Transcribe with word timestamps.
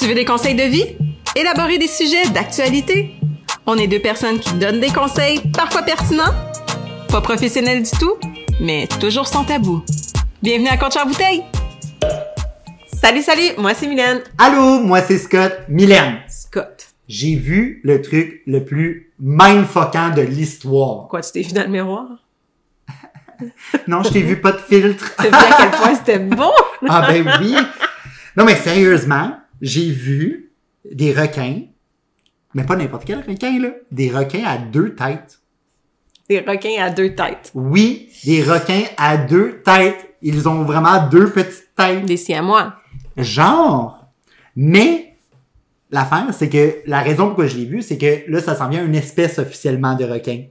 Tu 0.00 0.06
veux 0.06 0.14
des 0.14 0.24
conseils 0.24 0.54
de 0.54 0.62
vie? 0.62 0.96
Élaborer 1.36 1.76
des 1.76 1.86
sujets 1.86 2.26
d'actualité? 2.30 3.10
On 3.66 3.76
est 3.76 3.86
deux 3.86 3.98
personnes 3.98 4.38
qui 4.40 4.54
donnent 4.54 4.80
des 4.80 4.88
conseils, 4.88 5.42
parfois 5.54 5.82
pertinents, 5.82 6.32
pas 7.10 7.20
professionnels 7.20 7.82
du 7.82 7.90
tout, 7.90 8.14
mais 8.62 8.88
toujours 8.98 9.26
sans 9.26 9.44
tabou. 9.44 9.84
Bienvenue 10.42 10.68
à 10.68 10.78
Compte 10.78 10.96
Bouteille! 11.06 11.42
Salut, 12.86 13.20
salut! 13.20 13.50
Moi, 13.58 13.74
c'est 13.74 13.88
Mylène. 13.88 14.22
Allô, 14.38 14.80
moi 14.80 15.02
c'est 15.02 15.18
Scott. 15.18 15.52
Mylène, 15.68 16.20
Scott. 16.28 16.94
j'ai 17.06 17.34
vu 17.34 17.82
le 17.84 18.00
truc 18.00 18.40
le 18.46 18.64
plus 18.64 19.12
mindfuckant 19.18 20.14
de 20.16 20.22
l'histoire. 20.22 21.08
Quoi, 21.08 21.20
tu 21.20 21.32
t'es 21.32 21.42
vu 21.42 21.52
dans 21.52 21.64
le 21.64 21.68
miroir? 21.68 22.06
Non, 23.86 24.02
je 24.02 24.08
t'ai 24.08 24.22
vu 24.22 24.40
pas 24.40 24.52
de 24.52 24.58
filtre. 24.58 25.14
T'as 25.18 25.24
vu 25.24 25.34
à 25.34 25.56
quel 25.58 25.70
point 25.70 25.94
c'était 25.98 26.18
bon? 26.18 26.52
ah 26.88 27.06
ben 27.06 27.30
oui. 27.42 27.54
Non 28.36 28.44
mais 28.44 28.56
sérieusement, 28.56 29.32
j'ai 29.60 29.90
vu 29.90 30.52
des 30.90 31.12
requins, 31.12 31.62
mais 32.54 32.64
pas 32.64 32.76
n'importe 32.76 33.04
quel 33.04 33.20
requin 33.20 33.60
là, 33.60 33.70
des 33.90 34.10
requins 34.10 34.44
à 34.44 34.58
deux 34.58 34.94
têtes. 34.94 35.40
Des 36.28 36.40
requins 36.40 36.80
à 36.80 36.90
deux 36.90 37.14
têtes. 37.14 37.50
Oui, 37.54 38.08
des 38.24 38.42
requins 38.42 38.84
à 38.96 39.16
deux 39.16 39.62
têtes. 39.62 40.14
Ils 40.22 40.48
ont 40.48 40.62
vraiment 40.62 41.08
deux 41.08 41.30
petites 41.30 41.74
têtes. 41.76 42.04
Des 42.04 42.16
siamois. 42.16 42.74
Genre. 43.16 44.06
Mais 44.54 45.16
l'affaire, 45.90 46.32
c'est 46.32 46.48
que 46.48 46.82
la 46.86 47.00
raison 47.00 47.26
pourquoi 47.26 47.46
je 47.46 47.56
l'ai 47.56 47.64
vu, 47.64 47.82
c'est 47.82 47.98
que 47.98 48.30
là, 48.30 48.40
ça 48.40 48.54
s'en 48.54 48.68
vient 48.68 48.84
une 48.84 48.94
espèce 48.94 49.38
officiellement 49.38 49.94
de 49.94 50.04
requin. 50.04 50.44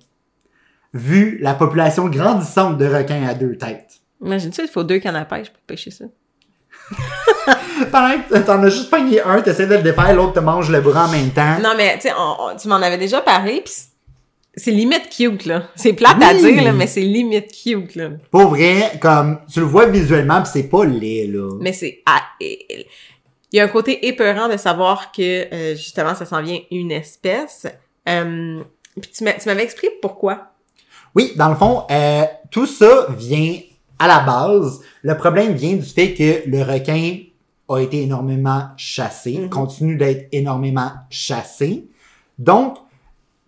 Vu 0.94 1.38
la 1.40 1.54
population 1.54 2.10
grandissante 2.10 2.78
de 2.78 2.86
requins 2.86 3.28
à 3.28 3.34
deux 3.34 3.56
têtes. 3.56 4.02
Imagine-tu, 4.22 4.62
il 4.64 4.68
faut 4.68 4.84
deux 4.84 5.00
cannes 5.00 5.16
à 5.16 5.26
pêche 5.26 5.50
pour 5.50 5.62
pêcher 5.62 5.92
ça. 5.92 6.06
Pendant 7.92 8.16
que 8.30 8.38
t'en 8.40 8.62
as 8.64 8.70
juste 8.70 8.90
pogné 8.90 9.22
un, 9.22 9.42
t'essaies 9.42 9.68
de 9.68 9.76
le 9.76 9.82
défaire, 9.82 10.14
l'autre 10.14 10.34
te 10.34 10.40
mange 10.40 10.70
le 10.70 10.82
bras 10.82 11.06
en 11.06 11.10
même 11.12 11.30
temps. 11.32 11.60
Non, 11.62 11.72
mais 11.78 11.96
tu 11.96 12.08
sais, 12.08 12.14
on- 12.18 12.44
on- 12.52 12.56
tu 12.56 12.68
m'en 12.68 12.76
avais 12.76 12.98
déjà 12.98 13.22
parlé, 13.22 13.62
pis 13.62 13.72
c'est 14.56 14.72
limite 14.72 15.10
cute, 15.10 15.46
là. 15.46 15.64
C'est 15.76 15.94
plate 15.94 16.22
à 16.22 16.34
dire, 16.34 16.62
là, 16.64 16.74
mais 16.74 16.88
c'est 16.88 17.02
limite 17.02 17.52
cute, 17.52 17.96
là. 17.96 18.10
Pour 18.32 18.50
vrai, 18.50 18.92
comme, 19.00 19.40
tu 19.52 19.60
le 19.60 19.66
vois 19.66 19.86
visuellement 19.86 20.42
pis 20.42 20.50
c'est 20.52 20.64
pas 20.64 20.84
laid, 20.86 21.28
là. 21.28 21.56
Mais 21.62 21.72
c'est... 21.72 22.02
ah, 22.06 22.22
Il 22.42 22.86
y 23.54 23.60
a 23.60 23.64
un 23.64 23.68
côté 23.70 24.08
épeurant 24.08 24.50
de 24.50 24.58
savoir 24.58 25.12
que, 25.12 25.22
euh, 25.54 25.76
justement, 25.76 26.14
ça 26.16 26.26
s'en 26.26 26.42
vient 26.42 26.60
une 26.72 26.92
espèce. 26.92 27.68
Euh, 28.08 28.62
puis 29.00 29.12
tu 29.18 29.24
m'avais 29.24 29.64
expliqué 29.64 29.94
pourquoi. 30.02 30.48
Oui, 31.16 31.34
dans 31.38 31.50
le 31.50 31.56
fond, 31.56 31.84
euh, 31.90 32.24
tout 32.52 32.66
ça 32.68 33.08
vient 33.18 33.56
à 33.98 34.08
la 34.08 34.20
base. 34.20 34.82
Le 35.04 35.16
problème 35.18 35.54
vient 35.54 35.74
du 35.74 35.86
fait 35.86 36.14
que 36.14 36.48
le 36.50 36.62
requin 36.64 37.18
a 37.70 37.80
été 37.80 38.02
énormément 38.02 38.70
chassé, 38.78 39.38
Mhm. 39.38 39.50
continue 39.50 39.96
d'être 39.96 40.28
énormément 40.32 40.92
chassé. 41.10 41.88
Donc, 42.38 42.78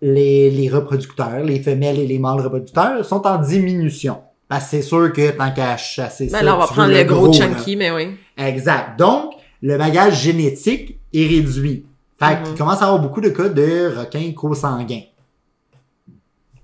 les, 0.00 0.50
les 0.50 0.68
reproducteurs, 0.68 1.40
les 1.44 1.60
femelles 1.60 1.98
et 1.98 2.06
les 2.06 2.18
mâles 2.18 2.40
reproducteurs 2.40 3.04
sont 3.04 3.26
en 3.26 3.38
diminution. 3.38 4.18
Parce 4.48 4.64
que 4.64 4.70
c'est 4.70 4.82
sûr 4.82 5.12
que 5.12 5.30
tant 5.30 5.50
qu'à 5.52 5.76
chasser 5.76 6.28
ça, 6.28 6.38
Ben 6.40 6.44
là, 6.44 6.56
on 6.56 6.58
va 6.60 6.66
tu 6.66 6.72
prendre 6.74 6.92
le 6.92 7.04
gros, 7.04 7.26
là. 7.26 7.32
chunky, 7.32 7.76
mais 7.76 7.90
oui. 7.90 8.16
Exact. 8.36 8.98
Donc, 8.98 9.32
le 9.62 9.78
bagage 9.78 10.20
génétique 10.22 10.98
est 11.14 11.26
réduit. 11.26 11.86
Fait 12.18 12.36
Mhm. 12.36 12.42
qu'il 12.44 12.54
commence 12.56 12.82
à 12.82 12.86
avoir 12.86 13.00
beaucoup 13.00 13.20
de 13.20 13.30
cas 13.30 13.48
de 13.48 13.92
requins 13.98 14.32
co-sanguins. 14.36 15.02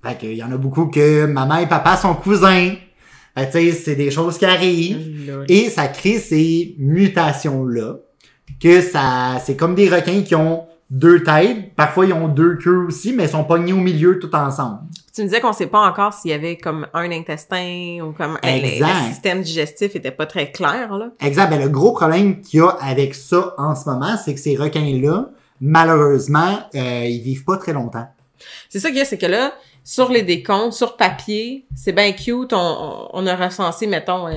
Fait 0.03 0.17
qu'il 0.17 0.33
y 0.33 0.43
en 0.43 0.51
a 0.51 0.57
beaucoup 0.57 0.87
que 0.87 1.25
maman 1.25 1.57
et 1.57 1.67
papa 1.67 1.97
sont 1.97 2.13
cousins. 2.13 2.73
Sais, 3.51 3.71
c'est 3.71 3.95
des 3.95 4.11
choses 4.11 4.37
qui 4.37 4.45
arrivent. 4.45 5.27
Lol. 5.27 5.45
Et 5.49 5.69
ça 5.69 5.87
crée 5.87 6.19
ces 6.19 6.75
mutations-là. 6.79 7.95
Que 8.61 8.81
ça, 8.81 9.39
c'est 9.45 9.55
comme 9.55 9.75
des 9.75 9.89
requins 9.89 10.21
qui 10.21 10.35
ont 10.35 10.65
deux 10.89 11.23
têtes. 11.23 11.75
Parfois, 11.75 12.05
ils 12.05 12.13
ont 12.13 12.27
deux 12.27 12.55
queues 12.57 12.87
aussi, 12.87 13.13
mais 13.13 13.23
ils 13.25 13.29
sont 13.29 13.43
pognés 13.43 13.73
au 13.73 13.77
milieu 13.77 14.19
tout 14.19 14.33
ensemble. 14.35 14.79
Tu 15.13 15.21
me 15.21 15.27
disais 15.27 15.39
qu'on 15.39 15.53
sait 15.53 15.67
pas 15.67 15.87
encore 15.87 16.13
s'il 16.13 16.31
y 16.31 16.33
avait 16.33 16.57
comme 16.57 16.87
un 16.93 17.11
intestin 17.11 17.99
ou 18.01 18.11
comme 18.11 18.37
Exact. 18.43 18.87
le 18.87 19.09
système 19.11 19.41
digestif 19.41 19.95
était 19.95 20.11
pas 20.11 20.25
très 20.25 20.51
clair 20.51 20.95
là. 20.97 21.09
Exact. 21.21 21.49
Ben, 21.49 21.61
le 21.61 21.69
gros 21.69 21.93
problème 21.93 22.41
qu'il 22.41 22.59
y 22.59 22.63
a 22.63 22.69
avec 22.81 23.15
ça 23.15 23.53
en 23.57 23.75
ce 23.75 23.87
moment, 23.89 24.15
c'est 24.23 24.33
que 24.33 24.39
ces 24.39 24.55
requins-là, 24.55 25.29
malheureusement, 25.61 26.59
euh, 26.75 27.05
ils 27.05 27.21
vivent 27.21 27.43
pas 27.43 27.57
très 27.57 27.73
longtemps. 27.73 28.07
C'est 28.69 28.79
ça 28.79 28.89
qu'il 28.89 28.97
y 28.97 29.01
a, 29.01 29.05
c'est 29.05 29.17
que 29.17 29.25
là, 29.25 29.53
sur 29.91 30.09
les 30.11 30.21
décomptes, 30.21 30.73
sur 30.73 30.95
papier, 30.97 31.65
c'est 31.75 31.93
bien 31.93 32.11
cute, 32.11 32.53
on, 32.53 33.09
on- 33.11 33.25
a 33.25 33.35
recensé, 33.35 33.87
mettons, 33.87 34.27
euh, 34.27 34.33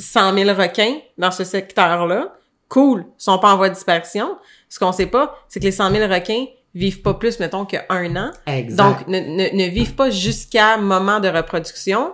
100 0.00 0.34
000 0.34 0.50
requins 0.60 0.96
dans 1.16 1.30
ce 1.30 1.44
secteur-là. 1.44 2.34
Cool, 2.68 3.04
ils 3.06 3.22
sont 3.22 3.38
pas 3.38 3.52
en 3.54 3.56
voie 3.56 3.68
de 3.68 3.74
disparition. 3.74 4.36
Ce 4.68 4.80
qu'on 4.80 4.90
sait 4.90 5.06
pas, 5.06 5.36
c'est 5.48 5.60
que 5.60 5.64
les 5.66 5.70
100 5.70 5.92
000 5.92 6.12
requins 6.12 6.46
vivent 6.74 7.02
pas 7.02 7.14
plus, 7.14 7.38
mettons, 7.38 7.64
qu'un 7.66 8.16
an. 8.16 8.32
Exact. 8.48 8.76
Donc, 8.98 9.06
ne, 9.06 9.20
ne, 9.20 9.56
ne 9.64 9.70
vivent 9.70 9.94
pas 9.94 10.10
jusqu'à 10.10 10.76
moment 10.76 11.20
de 11.20 11.28
reproduction. 11.28 12.12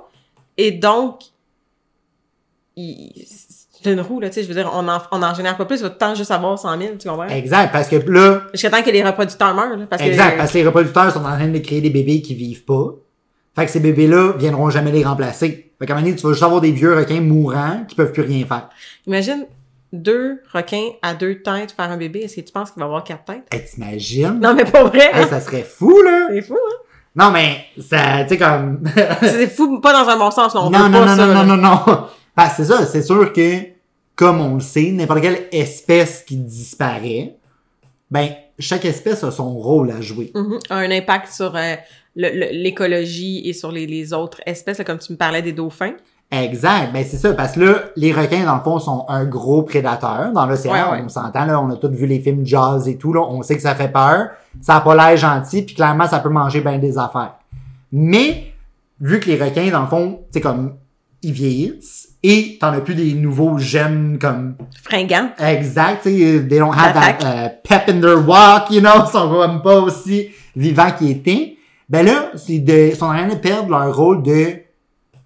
Et 0.59 0.71
donc, 0.71 1.23
ils- 2.77 3.25
c'est 3.83 3.93
une 3.93 4.01
roue, 4.01 4.21
là, 4.21 4.29
tu 4.29 4.35
sais, 4.35 4.43
je 4.43 4.49
veux 4.49 4.55
dire, 4.55 4.71
on 4.73 4.87
en, 4.89 4.99
on 5.11 5.23
en 5.23 5.35
génère 5.35 5.57
pas 5.57 5.65
plus, 5.65 5.81
il 5.81 5.83
va 5.83 5.91
temps 5.91 6.15
juste 6.15 6.31
avoir 6.31 6.59
100 6.59 6.79
000, 6.79 6.91
tu 6.99 7.09
comprends? 7.09 7.29
exact. 7.29 7.73
Parce 7.73 7.89
que 7.89 7.97
là, 7.97 8.43
Jusqu'à 8.53 8.71
temps 8.71 8.83
que 8.83 8.91
les 8.91 9.03
reproducteurs 9.03 9.55
meurent, 9.55 9.77
là, 9.77 9.87
parce 9.89 10.03
exact. 10.03 10.33
que... 10.33 10.39
Parce 10.39 10.53
que 10.53 10.59
les 10.59 10.67
reproducteurs 10.67 11.13
sont 11.13 11.21
en 11.21 11.35
train 11.35 11.49
de 11.49 11.59
créer 11.59 11.81
des 11.81 11.91
bébés 11.91 12.23
qui 12.23 12.35
vivent 12.35 12.65
pas. 12.65 12.95
Fait 13.55 13.67
que 13.67 13.71
ces 13.71 13.81
bébés-là 13.81 14.35
viendront 14.39 14.71
jamais 14.71 14.93
les 14.93 15.05
remplacer. 15.05 15.73
Fait 15.79 15.87
qu'à 15.87 15.93
un 15.93 15.97
moment 15.97 16.07
donné, 16.07 16.17
tu 16.17 16.27
vas 16.27 16.33
juste 16.33 16.43
avoir 16.43 16.61
des 16.61 16.73
vieux 16.73 16.97
requins 16.97 17.21
mourants 17.21 17.85
qui 17.87 17.95
peuvent 17.95 18.13
plus 18.13 18.23
rien 18.23 18.47
faire. 18.47 18.69
Imagine 19.07 19.47
deux 19.93 20.41
requins 20.53 20.89
à 21.03 21.15
deux 21.15 21.43
têtes 21.43 21.73
faire 21.73 21.91
un 21.91 21.97
bébé. 21.99 22.21
Est-ce 22.21 22.37
que 22.37 22.41
tu 22.41 22.53
penses 22.53 22.71
qu'il 22.71 22.81
va 22.81 22.87
avoir 22.87 23.05
quatre 23.05 23.25
têtes? 23.25 23.47
Hey, 23.53 23.65
t'imagines? 23.65 24.39
Non, 24.41 24.55
mais 24.55 24.65
pas 24.65 24.85
vrai! 24.85 25.11
Hey, 25.13 25.23
hein? 25.25 25.27
ça 25.29 25.41
serait 25.41 25.65
fou, 25.65 26.01
là! 26.03 26.29
C'est 26.31 26.43
fou, 26.43 26.55
hein? 26.55 26.77
Non, 27.15 27.31
mais, 27.31 27.67
ça, 27.79 28.23
tu 28.23 28.31
sais, 28.31 28.39
comme... 28.39 28.83
C'est 29.21 29.47
fou, 29.49 29.81
pas 29.81 29.93
dans 29.93 30.09
un 30.09 30.17
bon 30.17 30.31
sens, 30.31 30.55
là. 30.55 30.63
On 30.63 30.71
non, 30.71 30.79
veut 30.79 30.89
non, 30.89 31.01
pas 31.01 31.07
non, 31.07 31.17
ça, 31.17 31.27
non, 31.27 31.45
non, 31.45 31.57
non, 31.57 31.63
non. 31.87 32.07
Que 32.35 32.43
c'est 32.57 32.65
ça, 32.65 32.87
c'est 32.87 33.03
sûr 33.03 33.33
que, 33.35 33.59
comme 34.17 34.41
on 34.41 34.55
le 34.55 34.61
sait, 34.61 34.91
n'importe 34.93 35.23
quelle 35.23 35.49
espèce 35.53 36.23
qui 36.23 36.37
disparaît, 36.37 37.37
ben, 38.11 38.29
chaque 38.59 38.85
espèce 38.85 39.25
a 39.25 39.31
son 39.31 39.55
rôle 39.55 39.91
à 39.91 40.01
jouer. 40.01 40.31
Mhm. 40.35 40.59
A 40.71 40.77
un 40.77 40.91
impact 40.91 41.33
sur 41.33 41.57
euh, 41.57 41.75
l'écologie 42.15 43.49
et 43.49 43.53
sur 43.53 43.73
les, 43.73 43.87
les 43.87 44.13
autres 44.13 44.41
espèces, 44.47 44.83
comme 44.85 44.99
tu 44.99 45.13
me 45.13 45.17
parlais 45.19 45.43
des 45.43 45.53
dauphins. 45.53 45.95
Exact, 46.31 46.95
ben 46.95 47.05
c'est 47.07 47.19
ça, 47.19 47.35
parce 47.35 47.53
que 47.53 47.61
là, 47.61 47.75
les 47.95 48.11
requins, 48.11 48.45
dans 48.47 48.57
le 48.57 48.63
fond, 48.63 48.79
sont 48.79 49.05
un 49.09 49.27
gros 49.27 49.63
prédateur 49.65 50.33
dans 50.33 50.47
l'océan, 50.47 50.73
Ouais, 50.73 50.93
ouais. 50.93 51.03
on 51.05 51.09
s'entend, 51.11 51.45
là, 51.45 51.61
on 51.61 51.69
a 51.69 51.77
tous 51.77 51.91
vu 51.91 52.07
les 52.07 52.21
films 52.21 52.47
Jaws 52.47 52.87
et 52.87 52.97
tout, 52.97 53.13
là, 53.13 53.21
on 53.21 53.43
sait 53.43 53.55
que 53.55 53.61
ça 53.61 53.75
fait 53.75 53.93
peur, 53.93 54.29
ça 54.63 54.77
a 54.77 54.81
pas 54.81 54.95
l'air 54.95 55.15
gentil, 55.19 55.61
puis 55.61 55.75
clairement, 55.75 56.07
ça 56.07 56.21
peut 56.21 56.31
manger 56.31 56.63
bien 56.63 56.79
des 56.79 56.97
affaires. 56.97 57.35
Mais, 57.93 58.55
vu 58.99 59.21
que 59.21 59.27
les 59.29 59.43
requins, 59.43 59.71
dans 59.71 59.83
le 59.83 59.89
fond, 59.89 60.21
c'est 60.31 60.41
comme, 60.41 60.77
ils 61.23 61.33
vieillissent, 61.33 62.09
et 62.23 62.59
t'en 62.61 62.73
as 62.73 62.81
plus 62.81 62.95
des 62.95 63.15
nouveaux 63.15 63.59
jeunes, 63.59 64.19
comme, 64.21 64.57
Fringants. 64.83 65.31
Exact, 65.39 66.03
tu 66.03 66.11
they 66.49 66.59
don't 66.59 66.73
have 66.73 66.95
that 66.95 67.19
uh, 67.23 67.49
pep 67.63 67.89
in 67.89 68.01
their 68.01 68.19
walk, 68.27 68.71
you 68.71 68.81
know, 68.81 68.91
ils 69.07 69.11
sont 69.11 69.29
comme 69.29 69.63
pas 69.63 69.81
aussi 69.81 70.29
vivants 70.57 70.91
qu'ils 70.97 71.11
étaient. 71.11 71.57
Ben 71.89 72.07
là, 72.07 72.31
c'est 72.37 72.59
de, 72.59 72.91
ils 72.91 72.97
sont 72.97 73.07
en 73.07 73.15
train 73.15 73.29
de 73.29 73.35
perdre 73.35 73.71
leur 73.71 73.95
rôle 73.95 74.23
de, 74.23 74.55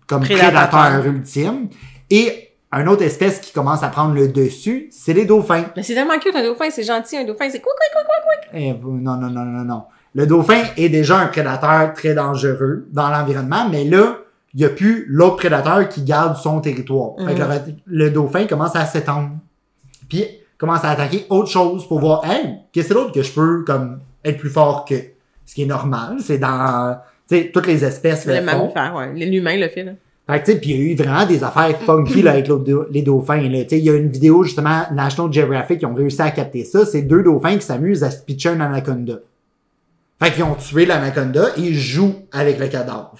comme 0.06 0.22
Prédateur. 0.22 0.68
prédateur, 0.68 1.06
ultime. 1.06 1.68
Et 2.10 2.46
une 2.72 2.88
autre 2.88 3.02
espèce 3.02 3.40
qui 3.40 3.52
commence 3.52 3.82
à 3.82 3.88
prendre 3.88 4.14
le 4.14 4.28
dessus, 4.28 4.88
c'est 4.90 5.12
les 5.12 5.24
dauphins. 5.24 5.66
Mais 5.76 5.82
c'est 5.82 5.94
tellement 5.94 6.18
cute, 6.18 6.34
un 6.34 6.42
dauphin, 6.42 6.68
c'est 6.70 6.82
gentil, 6.82 7.16
un 7.16 7.24
dauphin, 7.24 7.48
c'est 7.50 7.60
quoi, 7.60 7.72
quoi, 7.76 8.02
quoi, 8.02 8.04
quoi, 8.04 8.22
quoi. 8.22 8.58
Eh, 8.60 8.72
non, 8.72 9.16
non, 9.16 9.30
non, 9.30 9.44
non, 9.44 9.64
non. 9.64 9.82
Le 10.14 10.26
dauphin 10.26 10.62
est 10.76 10.88
déjà 10.88 11.18
un 11.18 11.26
prédateur 11.26 11.92
très 11.94 12.14
dangereux 12.14 12.86
dans 12.90 13.08
l'environnement, 13.10 13.68
mais 13.70 13.84
là, 13.84 14.18
il 14.56 14.60
n'y 14.60 14.64
a 14.64 14.70
plus 14.70 15.04
l'autre 15.08 15.36
prédateur 15.36 15.86
qui 15.88 16.02
garde 16.02 16.34
son 16.36 16.60
territoire. 16.60 17.10
Fait 17.18 17.34
que 17.34 17.40
le, 17.40 18.06
le 18.06 18.10
dauphin 18.10 18.46
commence 18.46 18.74
à 18.74 18.86
s'étendre. 18.86 19.30
Puis 20.08 20.24
commence 20.58 20.82
à 20.82 20.90
attaquer 20.90 21.26
autre 21.28 21.50
chose 21.50 21.86
pour 21.86 22.00
voir, 22.00 22.24
hey, 22.24 22.54
qu'est-ce 22.72 22.88
que 22.88 22.94
c'est 22.94 22.98
d'autre 23.00 23.12
que 23.12 23.22
je 23.22 23.32
peux 23.32 23.64
comme 23.64 24.00
être 24.24 24.38
plus 24.38 24.48
fort 24.50 24.84
que? 24.86 24.94
Ce 25.44 25.54
qui 25.54 25.62
est 25.62 25.66
normal, 25.66 26.16
c'est 26.20 26.38
dans 26.38 26.96
sais, 27.26 27.50
toutes 27.52 27.66
les 27.68 27.84
espèces 27.84 28.26
Le 28.26 28.34
le 28.34 28.40
mammifère, 28.42 28.94
ouais. 28.96 29.12
L'humain 29.14 29.56
le 29.58 29.68
fait, 29.68 29.84
là. 29.84 29.92
Fait 30.28 30.40
que, 30.40 30.46
tu 30.46 30.52
sais, 30.52 30.58
puis 30.58 30.70
il 30.70 30.76
y 30.76 30.80
a 30.80 30.92
eu 30.92 30.96
vraiment 30.96 31.24
des 31.26 31.44
affaires 31.44 31.78
funky 31.86 32.22
là, 32.22 32.32
avec 32.32 32.48
l'autre- 32.48 32.88
les 32.90 33.02
dauphins. 33.02 33.48
Là. 33.48 33.62
Tu 33.62 33.68
sais, 33.68 33.78
Il 33.78 33.84
y 33.84 33.90
a 33.90 33.94
une 33.94 34.08
vidéo, 34.08 34.42
justement, 34.42 34.82
National 34.92 35.32
Geographic, 35.32 35.78
qui 35.80 35.86
ont 35.86 35.94
réussi 35.94 36.20
à 36.22 36.30
capter 36.32 36.64
ça. 36.64 36.84
C'est 36.86 37.02
deux 37.02 37.22
dauphins 37.22 37.56
qui 37.58 37.64
s'amusent 37.64 38.02
à 38.02 38.10
se 38.10 38.22
pitcher 38.24 38.48
un 38.48 38.60
anaconda. 38.60 39.18
Fait 40.20 40.32
qu'ils 40.32 40.42
ont 40.44 40.54
tué 40.54 40.86
l'anaconda 40.86 41.50
et 41.58 41.60
ils 41.60 41.78
jouent 41.78 42.14
avec 42.32 42.58
le 42.58 42.66
cadavre. 42.68 43.12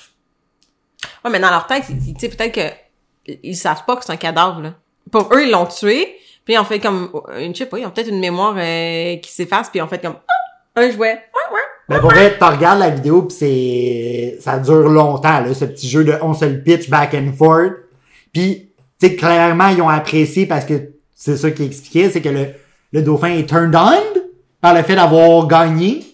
Ouais, 1.27 1.33
mais 1.33 1.41
dans 1.41 1.51
leur 1.51 1.67
tête, 1.67 1.83
tu 1.87 2.15
sais, 2.21 2.29
peut-être 2.29 2.55
que 2.55 3.37
ils 3.43 3.57
savent 3.57 3.85
pas 3.85 3.97
que 3.97 4.05
c'est 4.05 4.13
un 4.13 4.17
cadavre, 4.17 4.61
là. 4.61 4.75
Pour 5.11 5.29
eux, 5.35 5.43
ils 5.45 5.51
l'ont 5.51 5.67
tué, 5.67 6.17
puis 6.45 6.57
on 6.57 6.63
fait 6.63 6.79
comme 6.79 7.11
une 7.37 7.53
je 7.53 7.59
sais 7.59 7.67
pas, 7.67 7.81
ils 7.81 7.87
ont 7.87 7.91
peut-être 7.91 8.11
une 8.11 8.21
mémoire 8.21 8.55
euh, 8.57 9.17
qui 9.17 9.33
s'efface, 9.33 9.69
puis 9.69 9.83
on 9.83 9.89
fait 9.89 10.01
comme 10.01 10.15
ah, 10.29 10.81
un 10.81 10.89
jouet. 10.89 11.15
Ouais, 11.15 11.55
ouais. 11.55 11.61
Mais 11.89 11.99
pour 11.99 12.11
vrai, 12.11 12.37
tu 12.39 12.45
regardes 12.45 12.79
la 12.79 12.91
vidéo 12.91 13.23
pis 13.23 13.35
c'est, 13.35 14.39
ça 14.41 14.61
dure 14.61 14.89
longtemps, 14.89 15.41
là, 15.41 15.53
ce 15.53 15.65
petit 15.65 15.89
jeu 15.89 16.05
de 16.05 16.15
on 16.23 16.33
se 16.33 16.45
le 16.45 16.63
pitch 16.63 16.89
back 16.89 17.15
and 17.15 17.33
forth. 17.37 17.73
Puis, 18.33 18.71
tu 19.01 19.09
sais, 19.09 19.17
clairement, 19.17 19.69
ils 19.69 19.83
ont 19.83 19.89
apprécié 19.89 20.47
parce 20.47 20.65
que 20.65 20.93
c'est 21.13 21.37
ça 21.37 21.51
qu'ils 21.51 21.67
expliquaient, 21.67 22.11
c'est 22.11 22.23
que 22.23 22.29
le, 22.29 22.47
le 22.93 23.03
dauphin 23.03 23.37
est 23.37 23.49
turned 23.49 23.75
on 23.75 24.21
par 24.61 24.75
le 24.75 24.85
fait 24.85 24.95
d'avoir 24.95 25.49
gagné. 25.49 26.05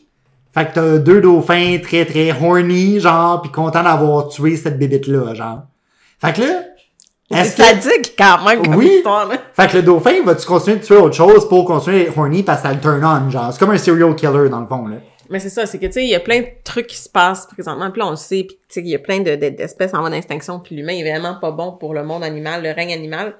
Fait 0.54 0.66
que 0.66 0.74
t'as 0.74 0.98
deux 0.98 1.20
dauphins 1.20 1.78
très 1.82 2.04
très 2.04 2.30
horny, 2.32 3.00
genre, 3.00 3.40
puis 3.40 3.50
contents 3.50 3.82
d'avoir 3.82 4.28
tué 4.28 4.56
cette 4.56 4.78
bébite-là, 4.78 5.34
genre. 5.34 5.62
Fait 6.20 6.34
que 6.34 6.40
là, 6.42 6.60
est-ce 7.30 7.56
que... 7.56 7.62
sadique 7.62 8.14
quand 8.18 8.44
même 8.44 8.62
comme 8.62 8.74
Oui. 8.76 8.90
histoire, 8.96 9.26
là. 9.26 9.36
Fait 9.54 9.68
que 9.68 9.76
le 9.78 9.82
dauphin, 9.82 10.22
va-tu 10.24 10.46
continuer 10.46 10.76
de 10.76 10.82
tuer 10.84 10.96
autre 10.96 11.14
chose 11.14 11.48
pour 11.48 11.64
continuer 11.64 12.00
à 12.00 12.02
être 12.08 12.18
horny 12.18 12.42
parce 12.42 12.60
que 12.62 12.68
ça 12.68 12.74
le 12.74 12.80
turn 12.80 13.02
on, 13.04 13.30
genre? 13.30 13.50
C'est 13.52 13.58
comme 13.58 13.70
un 13.70 13.78
serial 13.78 14.14
killer, 14.14 14.50
dans 14.50 14.60
le 14.60 14.66
fond, 14.66 14.86
là. 14.86 14.96
Mais 15.30 15.38
c'est 15.40 15.48
ça, 15.48 15.64
c'est 15.64 15.78
que 15.78 15.86
tu 15.86 15.92
sais, 15.92 16.04
il 16.04 16.10
y 16.10 16.14
a 16.14 16.20
plein 16.20 16.40
de 16.40 16.46
trucs 16.62 16.88
qui 16.88 16.98
se 16.98 17.08
passent 17.08 17.46
présentement, 17.46 17.90
puis 17.90 18.00
là 18.00 18.08
on 18.08 18.10
le 18.10 18.16
sait, 18.16 18.44
puis 18.46 18.58
tu 18.68 18.74
sais, 18.74 18.80
il 18.80 18.88
y 18.88 18.94
a 18.94 18.98
plein 18.98 19.20
de- 19.20 19.34
de- 19.36 19.48
d'espèces 19.48 19.94
en 19.94 20.00
voie 20.00 20.10
d'extinction, 20.10 20.60
puis 20.60 20.76
l'humain 20.76 20.92
est 20.92 21.10
vraiment 21.10 21.36
pas 21.40 21.52
bon 21.52 21.72
pour 21.72 21.94
le 21.94 22.02
monde 22.04 22.22
animal, 22.22 22.62
le 22.62 22.70
règne 22.72 22.92
animal. 22.92 23.34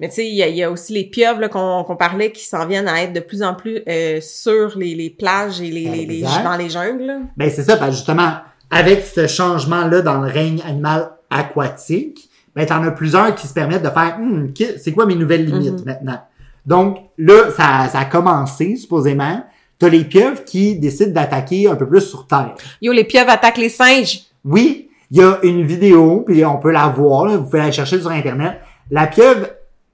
Mais 0.00 0.08
tu 0.08 0.16
sais, 0.16 0.26
il 0.26 0.34
y 0.34 0.56
y 0.56 0.62
a 0.62 0.70
aussi 0.70 0.92
les 0.92 1.04
pieuvres 1.04 1.48
qu'on 1.48 1.96
parlait 1.96 2.30
qui 2.30 2.44
s'en 2.44 2.66
viennent 2.66 2.88
à 2.88 3.02
être 3.02 3.12
de 3.14 3.20
plus 3.20 3.42
en 3.42 3.54
plus 3.54 3.80
euh, 3.88 4.20
sur 4.20 4.76
les, 4.78 4.94
les 4.94 5.08
plages 5.10 5.60
et 5.60 5.70
les, 5.70 6.04
les, 6.04 6.20
dans 6.44 6.56
les 6.58 6.68
jungles. 6.68 7.04
là. 7.06 7.18
Ben, 7.36 7.50
c'est 7.50 7.62
ça, 7.62 7.76
parce 7.76 7.90
que 7.90 7.96
justement, 7.96 8.32
avec 8.70 9.04
ce 9.06 9.26
changement-là 9.26 10.02
dans 10.02 10.20
le 10.20 10.30
règne 10.30 10.60
animal 10.66 11.10
aquatique, 11.30 12.28
ben, 12.54 12.66
t'en 12.66 12.82
as 12.82 12.90
plusieurs 12.90 13.34
qui 13.34 13.46
se 13.46 13.54
permettent 13.54 13.82
de 13.82 13.90
faire, 13.90 14.18
Hmm, 14.18 14.48
c'est 14.78 14.92
quoi 14.92 15.06
mes 15.06 15.14
nouvelles 15.14 15.46
limites 15.46 15.80
Mhm. 15.80 15.84
maintenant? 15.86 16.18
Donc, 16.66 16.98
là, 17.16 17.50
ça, 17.56 17.88
ça 17.90 18.00
a 18.00 18.04
commencé, 18.06 18.76
supposément. 18.76 19.44
T'as 19.78 19.88
les 19.88 20.04
pieuvres 20.04 20.42
qui 20.44 20.78
décident 20.78 21.12
d'attaquer 21.12 21.68
un 21.68 21.76
peu 21.76 21.86
plus 21.88 22.00
sur 22.00 22.26
Terre. 22.26 22.54
Yo, 22.82 22.92
les 22.92 23.04
pieuvres 23.04 23.30
attaquent 23.30 23.58
les 23.58 23.68
singes! 23.68 24.22
Oui, 24.44 24.88
il 25.10 25.18
y 25.18 25.22
a 25.22 25.38
une 25.42 25.64
vidéo, 25.64 26.22
puis 26.26 26.44
on 26.44 26.56
peut 26.58 26.72
la 26.72 26.88
voir, 26.88 27.26
là, 27.26 27.36
vous 27.36 27.44
pouvez 27.44 27.58
la 27.60 27.70
chercher 27.72 28.00
sur 28.00 28.10
Internet. 28.10 28.54
La 28.90 29.06
pieuvre 29.06 29.46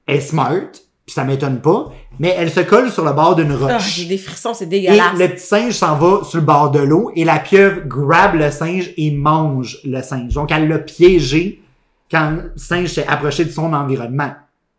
est 0.06 0.20
smart, 0.20 0.70
puis 1.06 1.14
ça 1.14 1.24
m'étonne 1.24 1.60
pas, 1.60 1.90
mais 2.18 2.34
elle 2.36 2.50
se 2.50 2.60
colle 2.60 2.90
sur 2.90 3.04
le 3.04 3.12
bord 3.12 3.34
d'une 3.36 3.52
roche. 3.52 3.94
j'ai 3.96 4.04
des 4.06 4.18
frissons, 4.18 4.54
c'est 4.54 4.64
Et 4.64 4.68
dégueulasse. 4.68 5.18
le 5.18 5.28
petit 5.28 5.44
singe 5.46 5.72
s'en 5.74 5.96
va 5.96 6.24
sur 6.24 6.38
le 6.38 6.44
bord 6.44 6.70
de 6.70 6.80
l'eau 6.80 7.10
et 7.16 7.24
la 7.24 7.38
pieuvre 7.38 7.80
grabe 7.86 8.34
le 8.36 8.50
singe 8.50 8.90
et 8.96 9.10
mange 9.10 9.78
le 9.84 10.00
singe. 10.02 10.34
Donc, 10.34 10.50
elle 10.52 10.68
l'a 10.68 10.78
piégé 10.78 11.62
quand 12.10 12.30
le 12.30 12.52
singe 12.56 12.88
s'est 12.88 13.06
approché 13.06 13.44
de 13.44 13.50
son 13.50 13.72
environnement. 13.72 14.32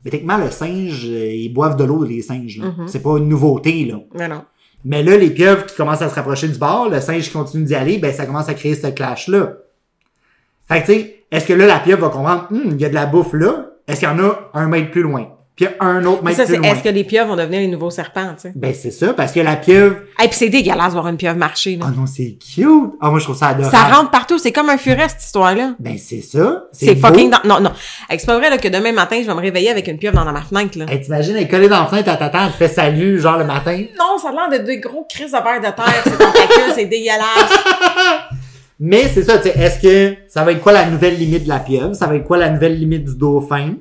Mais 0.05 0.11
techniquement, 0.11 0.37
le 0.37 0.51
singe, 0.51 1.05
euh, 1.05 1.31
ils 1.33 1.49
boivent 1.49 1.77
de 1.77 1.83
l'eau, 1.85 2.03
les 2.03 2.21
singes. 2.21 2.57
là. 2.59 2.67
Mhm. 2.77 2.87
C'est 2.87 3.01
pas 3.01 3.17
une 3.17 3.27
nouveauté, 3.29 3.85
là. 3.85 3.99
Mais 4.15 4.27
non. 4.27 4.43
Mais 4.85 5.01
là, 5.01 5.15
les 5.17 5.29
pieuvres 5.29 5.65
qui 5.65 5.75
commencent 5.75 6.01
à 6.01 6.09
se 6.09 6.15
rapprocher 6.15 6.49
du 6.49 6.59
bord, 6.59 6.89
le 6.89 6.99
singe 6.99 7.23
qui 7.23 7.29
continue 7.31 7.63
d'y 7.63 7.73
aller, 7.75 7.97
ben, 7.99 8.13
ça 8.13 8.25
commence 8.25 8.49
à 8.49 8.53
créer 8.53 8.75
ce 8.75 8.87
clash-là. 8.87 9.53
Fait 10.67 10.81
que, 10.81 10.85
tu 10.87 10.93
sais, 10.93 11.23
est-ce 11.31 11.45
que 11.47 11.53
là, 11.53 11.65
la 11.65 11.79
pieuvre 11.79 12.01
va 12.01 12.09
comprendre, 12.09 12.47
Hum, 12.51 12.61
il 12.71 12.81
y 12.81 12.85
a 12.85 12.89
de 12.89 12.93
la 12.93 13.05
bouffe 13.05 13.33
là, 13.33 13.67
est-ce 13.87 13.99
qu'il 13.99 14.09
y 14.09 14.11
en 14.11 14.19
a 14.19 14.49
un 14.53 14.67
mètre 14.67 14.91
plus 14.91 15.01
loin? 15.03 15.27
Puis 15.55 15.67
un 15.79 16.03
autre 16.05 16.23
mètre 16.23 16.37
ça, 16.37 16.45
plus 16.45 16.55
loin? 16.57 16.67
est-ce 16.67 16.81
que 16.81 16.89
les 16.89 17.03
pieuvres 17.03 17.27
vont 17.29 17.35
devenir 17.35 17.59
les 17.59 17.67
nouveaux 17.67 17.91
serpents, 17.91 18.33
tu 18.35 18.41
sais? 18.49 18.53
Ben, 18.55 18.73
c'est 18.73 18.89
ça, 18.89 19.13
parce 19.13 19.31
que 19.31 19.39
la 19.39 19.55
pieuvre, 19.55 19.97
Et 20.19 20.27
puis 20.27 20.33
c'est 20.33 20.49
dégueulasse 20.49 20.87
de 20.87 20.91
voir 20.93 21.07
une 21.09 21.17
pieuvre 21.17 21.37
marcher, 21.37 21.75
là. 21.75 21.85
oh 21.87 21.91
non, 21.95 22.07
c'est 22.07 22.39
cute! 22.39 22.93
Ah, 22.99 23.11
moi, 23.11 23.19
je 23.19 23.25
trouve 23.25 23.37
ça 23.37 23.49
adorable. 23.49 23.75
ça 23.75 23.83
rentre 23.83 24.09
partout, 24.09 24.39
c'est 24.39 24.51
comme 24.51 24.69
un 24.71 24.79
furet, 24.79 25.09
cette 25.09 25.21
histoire-là. 25.21 25.75
Ben, 25.77 25.95
c'est 25.99 26.21
ça. 26.23 26.63
C'est 26.71 26.95
fucking 26.95 27.29
dans... 27.29 27.41
Non, 27.47 27.59
non. 27.59 27.71
Hey, 28.09 28.19
C'est 28.19 28.25
pas 28.25 28.39
vrai, 28.39 28.49
là, 28.49 28.57
que 28.57 28.67
demain 28.67 28.93
matin, 28.93 29.17
je 29.21 29.27
vais 29.27 29.35
me 29.35 29.41
réveiller 29.41 29.69
avec 29.69 29.87
une 29.87 29.99
pieuvre 29.99 30.15
dans 30.15 30.31
ma 30.31 30.41
fenêtre, 30.41 30.75
là. 30.79 30.85
Hey, 30.89 31.01
t'imagines, 31.01 31.35
elle 31.35 31.43
est 31.43 31.47
collée 31.47 31.69
dans 31.69 31.81
la 31.81 31.85
fenêtre 31.85 32.09
à 32.09 32.17
ta 32.17 32.29
tante, 32.29 32.47
elle 32.47 32.67
fait 32.67 32.73
salut, 32.73 33.19
genre, 33.19 33.37
le 33.37 33.45
matin. 33.45 33.79
Non, 33.99 34.17
ça 34.17 34.29
a 34.29 34.49
l'air 34.49 34.59
de 34.59 34.65
des 34.65 34.79
gros 34.79 35.05
crises 35.07 35.33
de 35.33 35.37
verre 35.37 35.59
de 35.59 35.65
terre, 35.65 36.01
c'est 36.03 36.17
tentacule, 36.17 36.71
c'est 36.73 36.85
dégueulasse. 36.85 37.59
Mais 38.79 39.07
c'est 39.07 39.23
ça, 39.23 39.37
tu 39.37 39.43
sais, 39.49 39.57
est-ce 39.57 39.79
que 39.81 40.15
ça 40.27 40.43
va 40.43 40.51
être 40.51 40.61
quoi 40.61 40.71
la 40.73 40.89
nouvelle 40.89 41.17
limite 41.17 41.43
de 41.43 41.49
la 41.49 41.59
pieuvre? 41.59 41.93
Ça 41.93 42.07
va 42.07 42.15
être 42.15 42.23
quoi 42.25 42.37
la 42.37 42.49
nouvelle 42.49 42.77
limite 42.77 43.05
du 43.05 43.15
dauphin? 43.15 43.75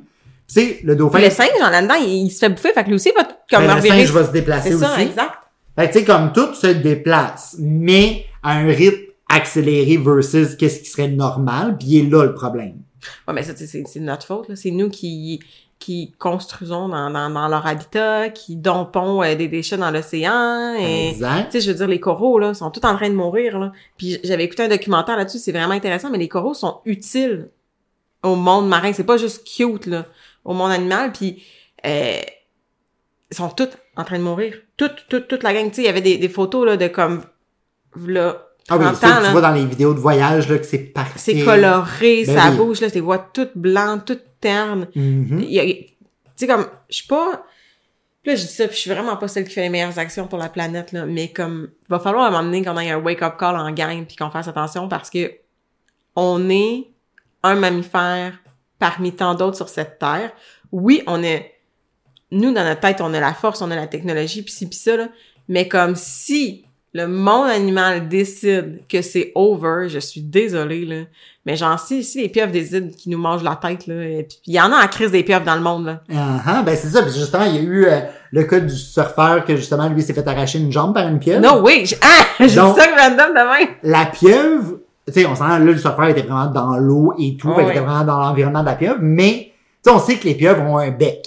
Tu 0.48 0.54
sais, 0.60 0.80
le 0.84 0.94
dauphin, 0.96 1.18
le 1.20 1.30
singe, 1.30 1.48
en 1.62 1.70
là-dedans, 1.70 1.94
il, 2.04 2.26
il 2.26 2.30
se 2.30 2.38
fait 2.40 2.48
bouffer, 2.50 2.72
fait 2.72 2.82
que 2.84 2.88
lui 2.88 2.94
aussi 2.96 3.10
va 3.16 3.24
comme 3.50 3.66
ben, 3.66 3.76
le 3.76 3.80
singe 3.80 4.10
va 4.10 4.24
se 4.26 4.32
déplacer 4.32 4.68
C'est 4.70 4.74
aussi. 4.74 4.84
ça, 4.84 5.02
exact. 5.02 5.32
Fait 5.78 5.88
que, 5.88 5.92
tu 5.92 5.98
sais, 6.00 6.04
comme 6.04 6.32
tout 6.32 6.52
se 6.54 6.66
déplace, 6.66 7.56
mais 7.58 8.26
à 8.42 8.58
un 8.58 8.66
rythme 8.66 8.98
accéléré 9.30 9.96
versus 9.96 10.54
qu'est-ce 10.56 10.80
qui 10.80 10.90
serait 10.90 11.08
normal, 11.08 11.76
puis 11.78 11.88
il 11.88 12.06
est 12.06 12.10
là 12.10 12.24
le 12.24 12.34
problème. 12.34 12.74
Ouais, 13.26 13.34
mais 13.34 13.42
ça, 13.42 13.52
c'est- 13.56 13.66
c'est 13.66 13.82
c'est 13.86 14.00
notre 14.00 14.26
faute, 14.26 14.48
là. 14.50 14.56
C'est 14.56 14.70
nous 14.70 14.90
qui 14.90 15.40
qui 15.82 16.12
construisons 16.17 16.88
dans, 16.88 17.11
dans, 17.11 17.29
dans 17.29 17.49
leur 17.49 17.67
habitat, 17.67 18.29
qui 18.31 18.55
dompons 18.55 19.20
euh, 19.20 19.34
des 19.34 19.49
déchets 19.49 19.76
dans 19.76 19.90
l'océan. 19.90 20.76
Et... 20.79 21.11
Exact. 21.11 21.46
Tu 21.46 21.52
sais, 21.52 21.61
je 21.61 21.73
veux 21.73 21.76
dire, 21.76 21.88
les 21.88 21.99
coraux, 21.99 22.38
là, 22.38 22.55
sont 22.55 22.70
tous 22.70 22.87
en 22.87 22.94
train 22.94 23.11
de 23.11 23.17
mourir, 23.17 23.58
là. 23.58 23.73
Puis 23.96 24.19
j'avais 24.23 24.44
écouté 24.44 24.62
un 24.62 24.69
documentaire 24.69 25.17
là-dessus, 25.17 25.38
c'est 25.38 25.50
vraiment 25.50 25.73
intéressant, 25.75 26.08
mais 26.08 26.19
les 26.19 26.29
coraux 26.29 26.55
sont 26.55 26.81
utiles 26.84 27.50
au 28.23 28.37
monde 28.37 28.69
marin. 28.69 28.93
C'est 28.93 29.02
pas 29.02 29.17
juste 29.17 29.44
cute, 29.44 29.87
là, 29.87 30.06
au 30.44 30.55
monde 30.55 30.70
animal. 30.70 31.11
Puis, 31.11 31.43
euh, 31.85 32.20
ils 33.32 33.37
sont 33.37 33.49
tous 33.49 33.70
en 33.96 34.05
train 34.05 34.19
de 34.19 34.25
mourir. 34.25 34.55
Toute, 34.76 35.06
toute, 35.08 35.26
toute 35.26 35.43
la 35.43 35.52
gang. 35.52 35.69
Tu 35.69 35.76
sais, 35.76 35.82
il 35.82 35.87
y 35.87 35.88
avait 35.88 36.00
des, 36.00 36.17
des 36.17 36.28
photos, 36.28 36.64
là, 36.64 36.76
de 36.76 36.87
comme, 36.87 37.23
là, 38.06 38.46
Ah 38.69 38.76
oui, 38.79 38.85
30 38.85 38.97
ça, 38.97 39.09
ans, 39.09 39.17
tu 39.19 39.23
là. 39.25 39.31
vois 39.32 39.41
dans 39.41 39.53
les 39.53 39.67
vidéos 39.67 39.93
de 39.94 39.99
voyage, 40.00 40.49
là, 40.49 40.59
que 40.59 40.64
c'est 40.64 40.79
parfait. 40.79 41.19
C'est 41.19 41.44
coloré, 41.44 42.25
Ben 42.26 42.37
ça 42.37 42.50
oui. 42.50 42.56
bouge, 42.56 42.81
là, 42.81 42.88
tu 42.88 42.94
les 42.97 43.00
vois 43.00 43.19
toutes 43.19 43.56
blancs, 43.56 44.05
toutes 44.05 44.25
ternes. 44.41 44.87
Mhm. 44.94 45.44
Il 45.49 45.59
a- 45.61 45.64
Tu 45.64 45.87
sais, 46.37 46.47
comme, 46.47 46.67
je 46.88 46.97
suis 46.97 47.06
pas... 47.06 47.44
Puis 48.23 48.31
là, 48.32 48.37
je 48.37 48.43
dis 48.47 48.53
ça, 48.53 48.67
puis 48.69 48.76
je 48.76 48.81
suis 48.82 48.91
vraiment 48.91 49.17
pas 49.17 49.26
celle 49.29 49.44
qui 49.47 49.53
fait 49.53 49.62
les 49.62 49.69
meilleures 49.69 49.99
actions 49.99 50.29
pour 50.29 50.38
la 50.38 50.49
planète, 50.49 50.93
là. 50.93 51.06
Mais 51.06 51.29
comme, 51.29 51.70
va 51.88 51.99
falloir 51.99 52.25
à 52.25 52.29
un 52.29 52.31
moment 52.31 52.44
donné 52.44 52.64
qu'on 52.64 52.79
ait 52.79 52.91
un 52.91 52.99
wake-up 52.99 53.37
call 53.38 53.56
en 53.56 53.70
gang, 53.73 54.05
puis 54.06 54.17
qu'on 54.17 54.31
fasse 54.31 54.47
attention, 54.49 54.88
parce 54.88 55.11
que 55.11 55.32
on 56.14 56.49
est 56.49 56.88
un 57.43 57.56
mammifère 57.56 58.38
parmi 58.79 59.12
tant 59.12 59.35
d'autres 59.35 59.56
sur 59.56 59.69
cette 59.69 59.99
terre. 59.99 60.31
Oui, 60.70 61.03
on 61.06 61.23
est... 61.23 61.53
Nous, 62.31 62.53
dans 62.55 62.64
notre 62.64 62.81
tête, 62.81 63.00
on 63.00 63.12
a 63.12 63.20
la 63.20 63.35
force, 63.35 63.61
on 63.61 63.70
a 63.70 63.76
la 63.76 63.87
technologie, 63.88 64.43
puis 64.43 64.53
ci, 64.53 64.69
puis 64.69 64.79
ça, 64.79 64.97
là. 64.97 65.09
Mais 65.49 65.67
comme 65.69 65.97
si 65.97 66.64
le 66.94 67.06
monde 67.06 67.48
animal 67.48 68.08
décide 68.08 68.80
que 68.88 69.00
c'est 69.02 69.32
over, 69.34 69.88
je 69.88 69.98
suis 69.98 70.20
désolée, 70.20 70.84
là. 70.84 70.96
Mais 71.46 71.56
genre, 71.56 71.78
si, 71.80 72.04
si 72.04 72.20
les 72.22 72.28
pieuvres 72.28 72.52
décident 72.52 72.88
qu'ils 72.96 73.10
nous 73.12 73.18
mangent 73.18 73.42
la 73.42 73.56
tête, 73.56 73.86
là, 73.86 73.94
et 74.04 74.22
puis 74.28 74.38
il 74.46 74.54
y 74.54 74.60
en 74.60 74.70
a 74.72 74.84
en 74.84 74.86
crise 74.88 75.10
des 75.10 75.22
pieuvres 75.24 75.44
dans 75.44 75.54
le 75.56 75.60
monde, 75.62 75.86
là. 75.86 76.00
Ah, 76.14 76.40
ah, 76.46 76.62
ben 76.62 76.76
c'est 76.76 76.88
ça. 76.88 77.02
Puis 77.02 77.12
justement, 77.12 77.44
il 77.44 77.54
y 77.56 77.58
a 77.58 77.62
eu 77.62 77.84
euh, 77.86 78.00
le 78.30 78.44
cas 78.44 78.60
du 78.60 78.76
surfeur 78.76 79.44
que 79.44 79.56
justement, 79.56 79.88
lui, 79.88 80.02
s'est 80.02 80.12
fait 80.14 80.26
arracher 80.28 80.58
une 80.58 80.70
jambe 80.70 80.94
par 80.94 81.08
une 81.08 81.18
pieuvre. 81.18 81.40
No 81.40 81.60
way! 81.62 81.84
j'ai- 81.86 81.96
Ah! 82.02 82.24
J'ai 82.40 82.48
ça 82.48 82.62
random 82.64 83.30
demain! 83.30 83.72
La 83.82 84.06
pieuvre, 84.06 84.78
tu 85.06 85.14
sais, 85.14 85.26
on 85.26 85.34
s'entend, 85.34 85.58
là, 85.58 85.64
le 85.64 85.76
surfeur 85.78 86.04
était 86.06 86.22
vraiment 86.22 86.46
dans 86.46 86.76
l'eau 86.76 87.14
et 87.18 87.36
tout, 87.36 87.50
Ah 87.52 87.56
fait 87.56 87.64
ouais. 87.64 87.70
était 87.70 87.80
vraiment 87.80 88.04
dans 88.04 88.20
l'environnement 88.20 88.60
de 88.60 88.66
la 88.66 88.74
pieuvre, 88.76 88.98
mais, 89.00 89.52
tu 89.82 89.90
sais, 89.90 89.96
on 89.96 89.98
sait 89.98 90.16
que 90.16 90.24
les 90.24 90.34
pieuvres 90.34 90.62
ont 90.62 90.78
un 90.78 90.90
bec. 90.90 91.26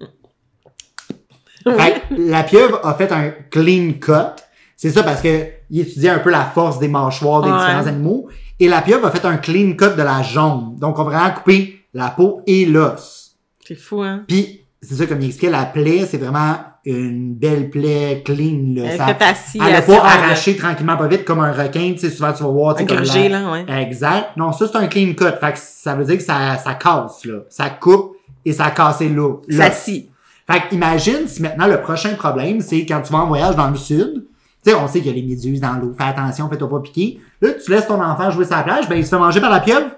Fait 1.64 2.02
que 2.08 2.14
la 2.18 2.42
pieuvre 2.42 2.80
a 2.84 2.92
fait 2.94 3.12
un 3.12 3.30
clean 3.50 3.92
cut. 4.00 4.41
C'est 4.82 4.90
ça 4.90 5.04
parce 5.04 5.20
que 5.22 5.46
il 5.70 5.78
étudiait 5.80 6.10
un 6.10 6.18
peu 6.18 6.30
la 6.30 6.44
force 6.44 6.80
des 6.80 6.88
mâchoires 6.88 7.40
des 7.42 7.50
Ouais. 7.52 7.56
différents 7.56 7.86
animaux. 7.86 8.28
Et 8.58 8.66
la 8.68 8.82
pieuvre 8.82 9.06
a 9.06 9.12
fait 9.12 9.24
un 9.24 9.36
clean 9.36 9.74
cut 9.78 9.96
de 9.96 10.02
la 10.02 10.22
jambe. 10.22 10.76
Donc, 10.80 10.98
on 10.98 11.04
va 11.04 11.10
vraiment 11.18 11.34
couper 11.36 11.84
la 11.94 12.08
peau 12.08 12.40
et 12.48 12.66
l'os. 12.66 13.36
C'est 13.64 13.76
fou, 13.76 14.02
hein? 14.02 14.24
Puis, 14.26 14.64
c'est 14.80 14.94
ça, 14.96 15.06
comme 15.06 15.20
il 15.20 15.26
expliquait, 15.28 15.52
la 15.52 15.66
plaie, 15.66 16.04
c'est 16.10 16.18
vraiment 16.18 16.56
une 16.84 17.32
belle 17.34 17.70
plaie 17.70 18.22
clean, 18.24 18.74
là. 18.74 18.82
Elle 18.90 18.96
Ça- 18.98 19.06
fait 19.06 19.24
assis, 19.24 19.58
elle 19.64 19.72
a 19.72 19.78
assis 19.78 19.86
pas 19.92 20.02
arraché 20.04 20.56
tranquillement 20.56 20.96
pas 20.96 21.06
vite 21.06 21.24
comme 21.24 21.38
un 21.38 21.52
requin, 21.52 21.92
tu 21.92 21.98
sais, 22.00 22.10
souvent 22.10 22.32
tu 22.32 22.42
vas 22.42 22.48
voir, 22.48 22.74
tu 22.74 22.82
Un 22.92 23.04
sais, 23.04 23.28
là, 23.28 23.52
ouais. 23.52 23.64
Exact. 23.82 24.30
Non, 24.36 24.50
ça, 24.50 24.66
c'est 24.66 24.76
un 24.78 24.88
clean 24.88 25.12
cut. 25.14 25.26
Fait 25.40 25.52
que 25.52 25.58
ça 25.60 25.94
veut 25.94 26.04
dire 26.04 26.16
que 26.16 26.24
ça, 26.24 26.56
ça 26.56 26.74
casse, 26.74 27.24
là. 27.24 27.38
Ça 27.48 27.70
coupe 27.70 28.16
et 28.44 28.52
ça 28.52 28.64
a 28.64 28.70
cassé 28.72 29.08
l'eau. 29.08 29.42
Ça 29.48 29.70
scie. 29.70 30.10
Fait 30.50 30.58
que 30.68 30.74
imagine 30.74 31.28
si 31.28 31.40
maintenant 31.40 31.68
le 31.68 31.80
prochain 31.80 32.14
problème, 32.16 32.60
c'est 32.60 32.84
quand 32.84 33.00
tu 33.02 33.12
vas 33.12 33.20
en 33.20 33.28
voyage 33.28 33.54
dans 33.54 33.70
le 33.70 33.76
sud, 33.76 34.26
tu 34.64 34.70
sais, 34.70 34.76
on 34.76 34.86
sait 34.88 35.00
qu'il 35.00 35.08
y 35.08 35.10
a 35.10 35.14
les 35.20 35.26
méduses 35.26 35.60
dans 35.60 35.72
l'eau. 35.74 35.92
Fais 35.96 36.04
attention, 36.04 36.48
fais-toi 36.48 36.68
pas 36.70 36.80
piquer. 36.80 37.20
Là, 37.40 37.50
tu 37.52 37.70
laisses 37.70 37.86
ton 37.86 38.00
enfant 38.02 38.30
jouer 38.30 38.46
la 38.50 38.62
plage, 38.62 38.88
ben, 38.88 38.96
il 38.96 39.04
se 39.04 39.10
fait 39.10 39.18
manger 39.18 39.40
par 39.40 39.50
la 39.50 39.60
pieuvre. 39.60 39.90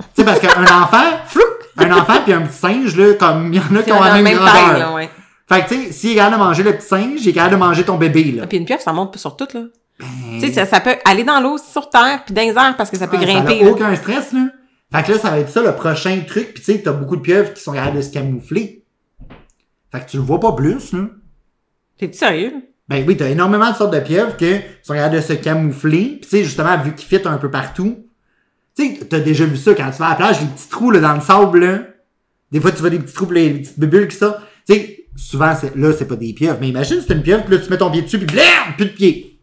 Tu 0.00 0.06
sais, 0.16 0.24
parce 0.24 0.40
qu'un 0.40 0.62
enfant, 0.82 1.04
floup, 1.26 1.42
un 1.78 1.92
enfant 1.92 2.14
puis 2.24 2.32
un 2.32 2.42
petit 2.42 2.58
singe, 2.58 2.96
là, 2.96 3.14
comme 3.14 3.52
il 3.52 3.56
y 3.56 3.60
en 3.60 3.76
a 3.76 3.82
qui 3.82 3.92
ont 3.92 4.02
la 4.02 4.20
même, 4.20 4.36
grandeur. 4.36 4.52
taille, 4.52 4.78
là, 4.80 4.94
ouais. 4.94 5.08
Fait 5.48 5.62
que, 5.62 5.68
tu 5.68 5.84
sais, 5.86 5.92
s'il 5.92 6.12
est 6.12 6.14
capable 6.16 6.36
de 6.36 6.40
manger 6.42 6.62
le 6.62 6.72
petit 6.76 6.86
singe, 6.86 7.20
il 7.22 7.28
est 7.28 7.32
capable 7.32 7.54
de 7.54 7.60
manger 7.60 7.84
ton 7.84 7.96
bébé, 7.96 8.32
là. 8.32 8.46
Puis 8.46 8.58
une 8.58 8.64
pieuvre, 8.64 8.82
ça 8.82 8.92
monte 8.92 9.16
sur 9.18 9.36
tout, 9.36 9.46
là. 9.54 9.60
Ben, 10.00 10.06
Tu 10.40 10.46
sais, 10.48 10.52
ça, 10.52 10.66
ça 10.66 10.80
peut 10.80 10.96
aller 11.04 11.22
dans 11.22 11.38
l'eau, 11.40 11.56
sur 11.58 11.88
terre, 11.90 12.22
puis 12.24 12.34
dans 12.34 12.42
les 12.42 12.48
airs, 12.48 12.74
parce 12.76 12.90
que 12.90 12.96
ça 12.98 13.06
peut 13.06 13.18
Ouais, 13.18 13.24
grimper, 13.26 13.58
Ça 13.60 13.64
n'a 13.64 13.70
aucun 13.70 13.94
stress, 13.94 14.32
là. 14.32 14.46
Fait 14.92 15.02
que 15.04 15.12
là, 15.12 15.18
ça 15.18 15.30
va 15.30 15.38
être 15.38 15.50
ça 15.50 15.62
le 15.62 15.72
prochain 15.74 16.20
truc. 16.26 16.54
Puis 16.54 16.62
tu 16.64 16.72
sais, 16.72 16.82
t'as 16.82 16.92
beaucoup 16.92 17.16
de 17.16 17.20
pieuvres 17.20 17.52
qui 17.52 17.62
sont 17.62 17.72
capables 17.72 17.96
de 17.96 18.02
se 18.02 18.10
camoufler. 18.10 18.84
Fait 19.92 20.00
que 20.04 20.10
tu 20.10 20.16
le 20.16 20.22
vois 20.22 20.40
pas 20.40 20.52
plus, 20.52 20.92
là. 20.92 21.00
T'es-tu 21.98 22.18
sérieux? 22.18 22.52
Ben 22.88 23.04
oui, 23.06 23.16
t'as 23.16 23.28
énormément 23.28 23.70
de 23.70 23.76
sortes 23.76 23.94
de 23.94 24.00
pieuvres 24.00 24.36
qui 24.36 24.60
sont 24.82 24.94
capables 24.94 25.16
de 25.16 25.20
se 25.20 25.32
camoufler. 25.32 26.18
Puis 26.20 26.20
tu 26.22 26.28
sais, 26.28 26.44
justement, 26.44 26.76
vu 26.78 26.94
qu'ils 26.94 27.08
fitent 27.08 27.26
un 27.26 27.38
peu 27.38 27.50
partout. 27.50 28.04
Tu 28.76 28.96
sais, 28.96 29.06
t'as 29.06 29.20
déjà 29.20 29.44
vu 29.44 29.56
ça 29.56 29.74
quand 29.74 29.90
tu 29.90 29.98
vas 29.98 30.06
à 30.06 30.10
la 30.10 30.16
plage, 30.16 30.40
les 30.40 30.46
petits 30.46 30.68
trous 30.68 30.90
là, 30.90 31.00
dans 31.00 31.14
le 31.14 31.20
sable, 31.20 31.64
là. 31.64 31.78
Des 32.52 32.60
fois, 32.60 32.72
tu 32.72 32.80
vois 32.80 32.90
des 32.90 32.98
petits 32.98 33.14
trous, 33.14 33.26
pis 33.26 33.34
les, 33.34 33.50
petites 33.54 33.78
bulles 33.78 34.08
qui 34.08 34.16
sortent. 34.16 34.40
Tu 34.68 34.74
sais, 34.74 35.06
souvent, 35.16 35.54
c'est, 35.58 35.74
là, 35.76 35.92
c'est 35.96 36.06
pas 36.06 36.16
des 36.16 36.32
pieuvres. 36.32 36.58
Mais 36.60 36.68
imagine, 36.68 37.00
c'est 37.06 37.14
une 37.14 37.22
pieuvre, 37.22 37.44
puis 37.44 37.56
là, 37.56 37.62
tu 37.62 37.70
mets 37.70 37.78
ton 37.78 37.90
pied 37.90 38.02
dessus, 38.02 38.18
puis 38.18 38.26
blam, 38.26 38.74
plus 38.76 38.86
de 38.86 38.90
pied. 38.90 39.40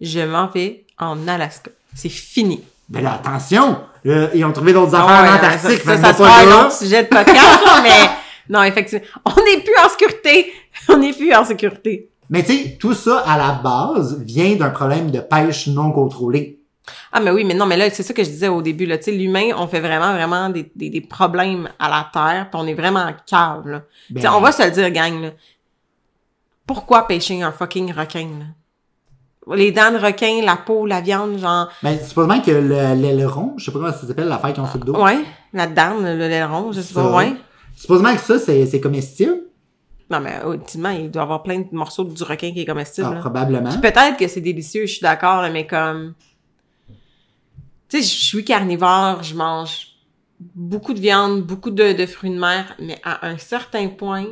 Je 0.00 0.20
m'en 0.20 0.48
vais 0.48 0.84
en 0.98 1.26
Alaska. 1.26 1.70
C'est 1.94 2.08
fini. 2.08 2.62
Ben 2.88 3.02
là, 3.02 3.14
attention! 3.14 3.80
Là, 4.04 4.30
ils 4.34 4.44
ont 4.44 4.52
trouvé 4.52 4.72
d'autres 4.72 4.94
affaires 4.94 5.22
ouais, 5.22 5.28
en 5.28 5.34
Antarctique. 5.34 5.82
ça, 5.82 5.96
ça, 5.96 5.96
que 5.96 6.00
ça 6.06 6.14
sera 6.14 6.66
un 6.66 6.70
sujet 6.70 7.02
de 7.02 7.08
podcast, 7.08 7.60
mais 7.82 8.10
Non, 8.48 8.62
effectivement. 8.62 9.04
On 9.24 9.42
n'est 9.44 9.60
plus 9.60 9.74
en 9.84 9.88
sécurité. 9.88 10.52
On 10.88 10.98
n'est 10.98 11.12
plus 11.12 11.34
en 11.34 11.44
sécurité. 11.44 12.10
Mais 12.30 12.42
tu 12.42 12.52
sais, 12.56 12.76
tout 12.80 12.94
ça, 12.94 13.20
à 13.20 13.36
la 13.38 13.52
base, 13.52 14.20
vient 14.24 14.56
d'un 14.56 14.70
problème 14.70 15.10
de 15.10 15.20
pêche 15.20 15.68
non 15.68 15.92
contrôlée. 15.92 16.60
Ah, 17.12 17.20
mais 17.20 17.30
oui, 17.30 17.44
mais 17.44 17.54
non, 17.54 17.66
mais 17.66 17.76
là, 17.76 17.90
c'est 17.90 18.02
ça 18.02 18.14
que 18.14 18.22
je 18.22 18.28
disais 18.30 18.48
au 18.48 18.62
début, 18.62 18.86
là. 18.86 18.96
Tu 18.98 19.04
sais, 19.04 19.12
l'humain, 19.12 19.50
on 19.56 19.66
fait 19.66 19.80
vraiment, 19.80 20.12
vraiment 20.12 20.50
des, 20.50 20.70
des, 20.76 20.88
des 20.90 21.00
problèmes 21.00 21.68
à 21.78 21.88
la 21.88 22.08
Terre, 22.12 22.48
puis 22.50 22.60
on 22.62 22.66
est 22.66 22.74
vraiment 22.74 23.06
cave, 23.26 23.66
là. 23.68 23.82
Ben, 24.10 24.20
Tu 24.20 24.20
sais, 24.22 24.28
on 24.28 24.40
va 24.40 24.52
se 24.52 24.62
le 24.62 24.70
dire, 24.70 24.90
gang, 24.90 25.20
là. 25.20 25.30
Pourquoi 26.66 27.06
pêcher 27.06 27.42
un 27.42 27.52
fucking 27.52 27.92
requin, 27.92 28.28
là? 28.38 29.54
Les 29.56 29.70
dents 29.70 29.92
de 29.92 29.98
requin, 29.98 30.42
la 30.44 30.56
peau, 30.56 30.86
la 30.86 31.00
viande, 31.00 31.38
genre... 31.38 31.68
Ben, 31.82 31.96
supposément 32.04 32.40
que 32.40 32.50
le- 32.50 33.00
l'aileron, 33.00 33.54
je 33.56 33.66
sais 33.66 33.70
pas 33.72 33.78
comment 33.78 33.92
ça 33.92 34.04
s'appelle, 34.06 34.26
l'affaire 34.26 34.52
qui 34.52 34.58
ont 34.60 34.66
sur 34.66 34.78
le 34.78 34.84
dos. 34.84 35.00
Ouais, 35.00 35.18
la 35.52 35.66
le 35.66 36.16
l'aileron, 36.16 36.72
je 36.72 36.80
sais 36.80 36.94
Ça. 36.94 37.02
pas, 37.02 37.16
ouais. 37.16 37.32
Supposément 37.76 38.12
que 38.14 38.20
ça, 38.20 38.38
c'est 38.40 38.66
c'est 38.66 38.80
comestible. 38.80 39.36
Non, 40.08 40.20
mais 40.20 40.40
ultimement, 40.46 40.90
il 40.90 41.10
doit 41.10 41.22
y 41.22 41.24
avoir 41.24 41.42
plein 41.42 41.58
de 41.60 41.66
morceaux 41.72 42.04
du 42.04 42.22
requin 42.22 42.52
qui 42.52 42.60
est 42.60 42.64
comestible, 42.66 43.08
Ah, 43.10 43.14
là. 43.14 43.20
probablement. 43.20 43.70
Puis 43.70 43.80
peut-être 43.80 44.16
que 44.16 44.28
c'est 44.28 44.40
délicieux, 44.40 44.86
je 44.86 44.92
suis 44.92 45.00
d'accord, 45.02 45.44
mais 45.52 45.66
comme... 45.66 46.14
Tu 47.88 47.98
sais, 47.98 48.02
je 48.02 48.24
suis 48.24 48.44
carnivore, 48.44 49.22
je 49.22 49.34
mange 49.34 49.88
beaucoup 50.54 50.92
de 50.92 51.00
viande, 51.00 51.42
beaucoup 51.42 51.70
de, 51.70 51.92
de 51.92 52.06
fruits 52.06 52.30
de 52.30 52.38
mer, 52.38 52.74
mais 52.80 52.98
à 53.04 53.26
un 53.26 53.38
certain 53.38 53.88
point, 53.88 54.26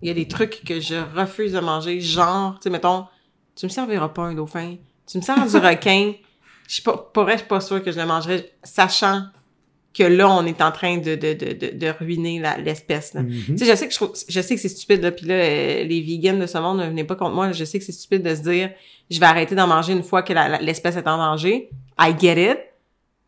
il 0.00 0.08
y 0.08 0.10
a 0.10 0.14
des 0.14 0.26
trucs 0.28 0.62
que 0.64 0.80
je 0.80 0.96
refuse 1.16 1.52
de 1.52 1.60
manger, 1.60 2.00
genre, 2.00 2.54
tu 2.54 2.62
sais, 2.64 2.70
mettons, 2.70 3.06
tu 3.54 3.66
me 3.66 3.70
serviras 3.70 4.08
pas 4.08 4.22
un 4.22 4.34
dauphin, 4.34 4.76
tu 5.06 5.18
me 5.18 5.22
sers 5.22 5.46
du 5.46 5.56
requin, 5.66 6.12
je 6.66 6.74
suis 6.74 6.82
pas, 6.82 6.96
pour 6.96 7.22
vrai, 7.24 7.34
je 7.34 7.38
suis 7.38 7.48
pas 7.48 7.60
sûre 7.60 7.82
que 7.82 7.92
je 7.92 7.98
le 8.00 8.06
mangerais, 8.06 8.52
sachant 8.62 9.24
que 9.94 10.02
là, 10.04 10.30
on 10.30 10.46
est 10.46 10.60
en 10.62 10.72
train 10.72 10.96
de, 10.98 11.14
de, 11.16 11.34
de, 11.34 11.52
de, 11.52 11.76
de 11.76 11.86
ruiner 12.00 12.42
l'espèce, 12.64 13.12
là. 13.14 13.22
Mhm. 13.22 13.44
Tu 13.48 13.58
sais, 13.58 13.66
je 13.66 13.74
sais 13.76 13.86
que 13.86 13.92
je, 13.92 13.98
trouve- 13.98 14.14
je 14.28 14.40
sais 14.40 14.54
que 14.54 14.60
c'est 14.60 14.68
stupide, 14.70 15.02
là, 15.02 15.10
puis 15.12 15.26
là, 15.26 15.34
euh, 15.34 15.84
les 15.84 16.00
vegans 16.00 16.38
de 16.38 16.46
ce 16.46 16.56
monde 16.58 16.78
ne 16.78 16.86
venez 16.86 17.04
pas 17.04 17.14
contre 17.14 17.34
moi, 17.34 17.52
je 17.52 17.64
sais 17.64 17.78
que 17.78 17.84
c'est 17.84 17.92
stupide 17.92 18.22
de 18.22 18.34
se 18.34 18.40
dire, 18.40 18.70
je 19.10 19.20
vais 19.20 19.26
arrêter 19.26 19.54
d'en 19.54 19.66
manger 19.66 19.92
une 19.92 20.02
fois 20.02 20.22
que 20.22 20.32
l'espèce 20.62 20.96
est 20.96 21.06
en 21.06 21.18
danger. 21.18 21.68
I 21.98 22.14
get 22.18 22.52
it. 22.52 22.58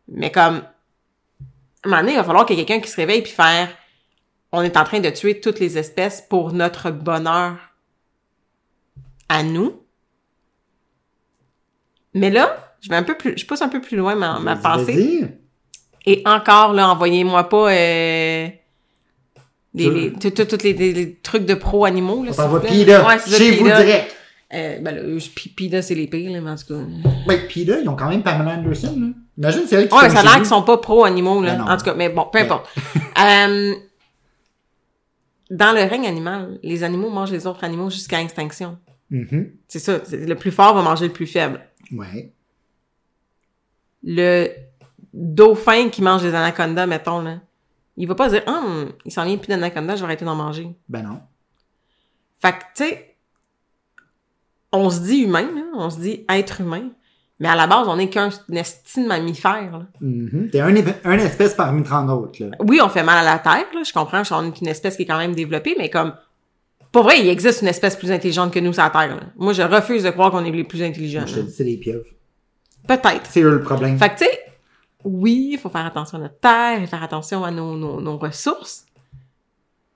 Mais 0.07 0.31
comme, 0.31 0.55
à 0.55 0.63
un 1.83 1.89
moment 1.89 2.01
donné, 2.01 2.13
il 2.13 2.17
va 2.17 2.23
falloir 2.23 2.45
qu'il 2.47 2.57
y 2.57 2.61
ait 2.61 2.65
quelqu'un 2.65 2.81
qui 2.83 2.89
se 2.89 2.95
réveille 2.95 3.21
puis 3.21 3.31
faire, 3.31 3.69
on 4.51 4.61
est 4.63 4.77
en 4.77 4.83
train 4.83 4.99
de 4.99 5.09
tuer 5.09 5.39
toutes 5.39 5.59
les 5.59 5.77
espèces 5.77 6.23
pour 6.27 6.51
notre 6.53 6.89
bonheur 6.89 7.57
à 9.29 9.43
nous. 9.43 9.81
Mais 12.13 12.29
là, 12.29 12.73
je 12.81 12.89
vais 12.89 12.95
un 12.95 13.03
peu 13.03 13.15
plus, 13.17 13.37
je 13.37 13.45
pousse 13.45 13.61
un 13.61 13.69
peu 13.69 13.81
plus 13.81 13.97
loin 13.97 14.15
ma, 14.15 14.39
ma 14.39 14.55
pensée. 14.55 15.27
Et 16.05 16.21
encore, 16.25 16.73
là, 16.73 16.89
envoyez-moi 16.89 17.49
pas 17.49 17.71
euh, 17.71 18.47
tous 19.75 20.63
les, 20.63 21.17
trucs 21.23 21.45
de 21.45 21.53
pro-animaux. 21.55 22.23
Là, 22.23 22.31
On 22.37 22.47
vous 22.47 22.59
plaît. 22.59 22.69
PETA. 22.85 23.07
Ouais, 23.07 23.17
Chez 23.27 23.51
vous 23.51 23.65
direct. 23.65 24.15
Euh, 24.53 24.77
ben 24.79 24.95
là, 24.95 25.01
eux, 25.01 25.17
P- 25.35 25.49
PETA, 25.55 25.81
c'est 25.81 25.95
les 25.95 26.07
pires, 26.07 26.31
là, 26.31 26.39
mais 26.39 26.51
en 26.51 26.55
tout 26.55 26.67
cas. 26.67 27.35
Puis 27.49 27.65
là, 27.65 27.79
ils 27.81 27.89
ont 27.89 27.95
quand 27.95 28.09
même 28.09 28.21
Pamela 28.21 28.51
Anderson, 28.51 28.95
là. 28.99 29.07
Imagine, 29.37 29.63
c'est 29.67 29.75
elle 29.75 29.89
qui 29.89 29.95
Ouais, 29.95 30.09
ça 30.09 30.19
a 30.19 30.23
l'air 30.23 30.35
qu'ils 30.35 30.45
sont 30.45 30.61
pas 30.61 30.77
pro-animaux, 30.77 31.41
là. 31.41 31.55
Ben 31.55 31.65
en 31.67 31.75
tout 31.77 31.83
cas, 31.83 31.93
mais 31.95 32.09
bon, 32.09 32.25
peu 32.31 32.39
Ben. 32.39 32.45
importe. 32.45 32.69
Euh, 33.17 33.73
dans 35.49 35.71
le 35.71 35.81
règne 35.83 36.05
animal, 36.05 36.59
les 36.63 36.83
animaux 36.83 37.09
mangent 37.09 37.31
les 37.31 37.47
autres 37.47 37.63
animaux 37.63 37.89
jusqu'à 37.89 38.21
extinction. 38.21 38.77
Mhm. 39.09 39.51
C'est 39.69 39.79
ça. 39.79 39.99
Le 40.11 40.33
plus 40.35 40.51
fort 40.51 40.73
va 40.75 40.81
manger 40.81 41.07
le 41.07 41.13
plus 41.13 41.27
faible. 41.27 41.61
Ouais. 41.93 42.33
Le 44.03 44.49
dauphin 45.15 45.89
qui 45.89 46.01
mange 46.01 46.21
des 46.21 46.35
anacondas, 46.35 46.85
mettons, 46.85 47.21
là, 47.21 47.39
il 47.97 48.07
va 48.07 48.15
pas 48.15 48.29
dire, 48.29 48.43
hum, 48.47 48.91
il 49.05 49.11
s'en 49.11 49.25
vient 49.25 49.37
plus 49.37 49.47
d'anacondas, 49.47 49.95
je 49.95 50.01
vais 50.01 50.05
arrêter 50.05 50.25
d'en 50.25 50.35
manger. 50.35 50.67
Ben 50.89 51.03
non. 51.03 51.19
Fait 52.39 52.51
que, 52.51 52.57
tu 52.75 52.83
sais, 52.83 53.15
on 54.71 54.89
se 54.89 54.99
dit 54.99 55.19
humain, 55.19 55.47
là, 55.55 55.63
on 55.73 55.89
se 55.89 55.99
dit 55.99 56.25
être 56.29 56.59
humain, 56.59 56.89
mais 57.39 57.47
à 57.47 57.55
la 57.55 57.65
base, 57.65 57.87
on 57.87 57.95
n'est 57.95 58.09
qu'un 58.09 58.29
esti 58.51 59.03
de 59.03 59.07
mammifère. 59.07 59.71
là. 59.71 59.85
Mhm. 60.01 60.49
T'es 60.51 60.59
un, 60.59 60.75
espèce 61.17 61.53
parmi 61.53 61.83
30 61.83 62.09
autres, 62.09 62.43
là. 62.43 62.51
Oui, 62.59 62.81
on 62.83 62.89
fait 62.89 63.03
mal 63.03 63.17
à 63.17 63.23
la 63.23 63.39
Terre, 63.39 63.67
là, 63.73 63.83
je 63.83 63.93
comprends, 63.93 64.23
on 64.31 64.45
est 64.47 64.59
une 64.59 64.67
espèce 64.67 64.97
qui 64.97 65.03
est 65.03 65.07
quand 65.07 65.17
même 65.17 65.33
développée, 65.33 65.75
mais 65.77 65.89
comme, 65.89 66.13
pour 66.91 67.03
vrai, 67.03 67.21
il 67.21 67.29
existe 67.29 67.61
une 67.61 67.69
espèce 67.69 67.95
plus 67.95 68.11
intelligente 68.11 68.53
que 68.53 68.59
nous 68.59 68.73
sur 68.73 68.83
la 68.83 68.89
Terre. 68.89 69.15
là. 69.15 69.23
Moi, 69.37 69.53
je 69.53 69.61
refuse 69.61 70.03
de 70.03 70.09
croire 70.09 70.31
qu'on 70.31 70.43
est 70.43 70.51
les 70.51 70.65
plus 70.65 70.83
intelligents. 70.83 71.21
Moi, 71.21 71.29
je 71.29 71.35
te 71.35 71.39
dis, 71.39 71.53
c'est 71.53 71.63
des 71.63 71.77
pieuvres. 71.77 72.05
Peut-être. 72.87 73.25
C'est 73.29 73.41
eux 73.41 73.51
le 73.51 73.61
problème. 73.61 73.97
Fait 73.97 74.09
que, 74.09 74.19
tu 74.19 74.25
sais, 74.25 74.44
oui, 75.05 75.51
il 75.53 75.59
faut 75.59 75.69
faire 75.69 75.85
attention 75.85 76.17
à 76.17 76.21
notre 76.21 76.39
Terre 76.39 76.81
et 76.81 76.87
faire 76.87 77.03
attention 77.03 77.43
à 77.43 77.51
nos, 77.51 77.75
nos, 77.77 78.01
nos 78.01 78.17
ressources. 78.17 78.85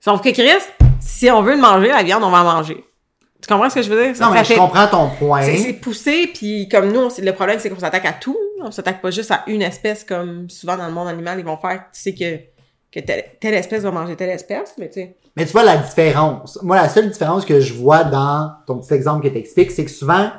Sauf 0.00 0.22
que, 0.22 0.30
Chris, 0.30 0.62
si 1.00 1.30
on 1.30 1.42
veut 1.42 1.56
manger, 1.56 1.88
la 1.88 2.02
viande, 2.02 2.22
on 2.22 2.30
va 2.30 2.40
en 2.40 2.44
manger. 2.44 2.84
Tu 3.42 3.48
comprends 3.52 3.70
ce 3.70 3.74
que 3.74 3.82
je 3.82 3.90
veux 3.90 4.02
dire? 4.02 4.16
Ça 4.16 4.26
non, 4.26 4.32
mais 4.32 4.44
je 4.44 4.54
comprends 4.54 4.86
ton 4.86 5.10
point. 5.18 5.42
C'est 5.42 5.56
c'est 5.56 5.72
poussé, 5.74 6.30
puis 6.32 6.68
comme 6.68 6.92
nous, 6.92 7.00
on 7.00 7.08
le 7.08 7.32
problème, 7.32 7.58
c'est 7.58 7.70
qu'on 7.70 7.78
s'attaque 7.78 8.04
à 8.04 8.12
tout. 8.12 8.36
On 8.62 8.70
s'attaque 8.70 9.00
pas 9.00 9.10
juste 9.10 9.30
à 9.30 9.42
une 9.46 9.62
espèce, 9.62 10.04
comme 10.04 10.48
souvent 10.50 10.76
dans 10.76 10.86
le 10.86 10.92
monde 10.92 11.08
animal, 11.08 11.38
ils 11.38 11.44
vont 11.44 11.56
faire, 11.56 11.84
tu 11.92 12.00
sais 12.00 12.14
que, 12.14 12.36
que 12.92 13.04
telle, 13.04 13.24
telle 13.40 13.54
espèce 13.54 13.82
va 13.82 13.90
manger 13.90 14.16
telle 14.16 14.28
espèce, 14.30 14.74
mais 14.78 14.88
tu 14.88 15.00
sais. 15.00 15.16
Mais 15.36 15.46
tu 15.46 15.52
vois 15.52 15.62
la 15.64 15.78
différence. 15.78 16.58
Moi, 16.62 16.76
la 16.76 16.88
seule 16.88 17.10
différence 17.10 17.46
que 17.46 17.60
je 17.60 17.72
vois 17.72 18.04
dans 18.04 18.52
ton 18.66 18.78
petit 18.78 18.92
exemple 18.92 19.26
que 19.26 19.32
t'expliques, 19.32 19.70
c'est 19.70 19.84
que 19.84 19.90
souvent, 19.90 20.30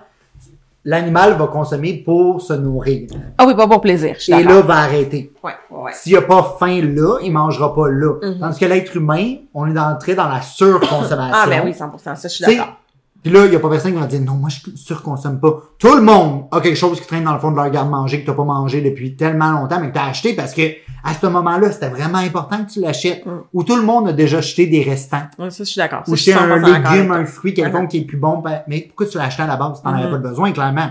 l'animal 0.84 1.34
va 1.34 1.48
consommer 1.48 1.94
pour 1.94 2.42
se 2.42 2.54
nourrir. 2.54 3.10
Ah 3.38 3.46
oui, 3.46 3.56
pas 3.56 3.68
pour 3.68 3.82
plaisir, 3.82 4.16
je 4.18 4.24
suis 4.24 4.34
Et 4.34 4.44
là, 4.44 4.62
va 4.62 4.78
arrêter. 4.78 5.32
Ouais, 5.44 5.54
ouais, 5.70 5.84
ouais. 5.84 5.92
S'il 5.94 6.18
a 6.18 6.22
pas 6.22 6.56
faim 6.60 6.82
là, 6.82 7.20
il 7.22 7.32
mangera 7.32 7.74
pas 7.74 7.88
là. 7.90 8.16
Mhm. 8.22 8.40
Tandis 8.40 8.60
que 8.60 8.66
l'être 8.66 8.96
humain, 8.96 9.36
on 9.54 9.74
est 9.74 9.80
entré 9.80 10.16
dans 10.16 10.28
la 10.28 10.42
surconsommation. 10.42 11.36
Ah, 11.36 11.46
ben 11.48 11.62
oui, 11.66 11.72
100%, 11.74 12.16
ça, 12.16 12.28
je 12.28 12.28
suis 12.28 12.46
d'accord. 12.46 12.78
Puis 13.24 13.32
là, 13.32 13.46
il 13.46 13.54
y 13.54 13.56
a 13.56 13.60
pas 13.60 13.70
personne 13.70 13.94
qui 13.94 14.00
va 14.00 14.08
dire 14.08 14.22
non, 14.22 14.34
moi 14.34 14.50
je 14.50 14.72
surconsomme 14.75 15.40
pas. 15.40 15.62
Tout 15.78 15.96
le 15.96 16.01
monde 16.01 16.46
a 16.51 16.60
quelque 16.60 16.75
chose 16.75 17.00
qui 17.00 17.06
traîne 17.06 17.24
dans 17.24 17.34
le 17.34 17.40
fond 17.40 17.51
de 17.51 17.56
leur 17.56 17.70
garde-manger 17.70 18.22
que 18.22 18.25
t'as 18.25 18.34
pas 18.34 18.44
mangé 18.44 18.82
depuis 18.82 19.16
tellement 19.16 19.51
longtemps, 19.51 19.80
mais 19.80 19.90
que 19.90 19.94
t'as 19.94 20.06
acheté 20.08 20.34
parce 20.34 20.54
que 20.54 20.62
à 21.04 21.13
ce 21.13 21.28
moment-là, 21.28 21.72
c'était 21.72 21.90
vraiment 21.90 22.18
important 22.20 22.63
que 22.66 22.72
tu 22.72 22.80
l'achètes. 22.80 23.25
Mm. 23.25 23.30
Ou 23.54 23.63
tout 23.63 23.75
le 23.75 23.84
monde 23.84 24.08
a 24.08 24.13
déjà 24.13 24.42
jeté 24.42 24.66
des 24.68 24.82
restants. 24.84 25.24
Ouais, 25.40 25.50
ça, 25.51 25.63
je 25.63 25.70
suis 25.70 25.78
d'accord. 25.80 26.04
Ou 26.08 26.16
je 26.16 26.22
suis 26.22 26.32
jeté 26.32 26.44
un 26.44 26.48
100% 26.48 26.62
d'accord 26.62 26.75
avec 26.75 26.92
légume, 26.92 27.12
un 27.12 27.25
fruit 27.25 27.54
quelconque 27.54 27.90
qui 27.90 27.98
est 28.00 28.06
plus 28.06 28.18
bon. 28.18 28.40
ben, 28.40 28.62
Mais 28.68 28.82
pourquoi 28.82 29.06
tu 29.08 29.18
l'as 29.18 29.25
acheté 29.25 29.44
à 29.44 29.48
la 29.48 29.56
base? 29.56 29.82
T'en 29.84 29.94
avais 29.94 30.06
Mhm. 30.06 30.22
pas 30.22 30.30
besoin, 30.30 30.51
clairement? 30.51 30.90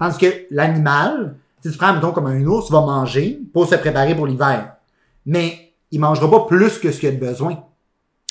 Tandis 0.00 0.18
que 0.18 0.26
l'animal, 0.50 1.36
si 1.64 1.70
tu 1.72 1.76
prends, 1.78 1.92
mettons, 1.92 2.12
comme 2.12 2.26
un 2.26 2.44
ours, 2.44 2.70
va 2.70 2.80
manger 2.80 3.40
pour 3.52 3.66
se 3.68 3.74
préparer 3.76 4.14
pour 4.14 4.26
l'hiver. 4.26 4.74
Mais 5.26 5.72
il 5.90 6.00
mangera 6.00 6.30
pas 6.30 6.40
plus 6.46 6.78
que 6.78 6.90
ce 6.92 7.00
qu'il 7.00 7.08
a 7.08 7.12
de 7.12 7.18
besoin. 7.18 7.58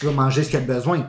Il 0.02 0.08
va 0.10 0.14
manger 0.14 0.44
ce 0.44 0.50
qu'il 0.50 0.60
a 0.60 0.62
de 0.62 0.68
besoin. 0.74 1.08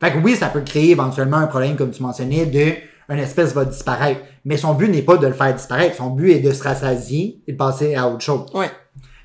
Fait 0.00 0.12
que 0.12 0.18
oui, 0.18 0.34
ça 0.34 0.48
peut 0.48 0.62
créer 0.62 0.90
éventuellement 0.90 1.36
un 1.36 1.46
problème, 1.46 1.76
comme 1.76 1.90
tu 1.90 2.02
mentionnais, 2.02 2.46
de 2.46 2.72
une 3.12 3.18
espèce 3.18 3.52
va 3.54 3.64
disparaître. 3.64 4.20
Mais 4.44 4.56
son 4.56 4.74
but 4.74 4.88
n'est 4.88 5.02
pas 5.02 5.16
de 5.16 5.26
le 5.26 5.32
faire 5.32 5.52
disparaître. 5.54 5.96
Son 5.96 6.10
but 6.10 6.30
est 6.30 6.40
de 6.40 6.52
se 6.52 6.62
rassasier 6.62 7.42
et 7.46 7.52
de 7.52 7.56
passer 7.56 7.94
à 7.96 8.08
autre 8.08 8.20
chose. 8.20 8.46
Ouais. 8.54 8.70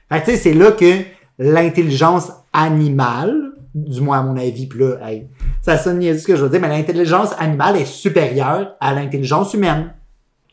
Fait 0.09 0.21
que 0.21 0.25
tu 0.25 0.31
sais, 0.31 0.37
c'est 0.37 0.53
là 0.53 0.71
que 0.71 1.01
l'intelligence 1.37 2.31
animale, 2.51 3.53
du 3.73 4.01
moins 4.01 4.19
à 4.19 4.23
mon 4.23 4.37
avis, 4.37 4.67
puis 4.67 4.79
là, 4.79 4.95
hey, 5.07 5.27
ça 5.61 5.77
sonne 5.77 6.01
ce 6.01 6.25
que 6.25 6.35
je 6.35 6.43
veux 6.43 6.49
dire, 6.49 6.61
mais 6.61 6.69
l'intelligence 6.69 7.33
animale 7.37 7.77
est 7.77 7.85
supérieure 7.85 8.75
à 8.79 8.93
l'intelligence 8.93 9.53
humaine. 9.53 9.93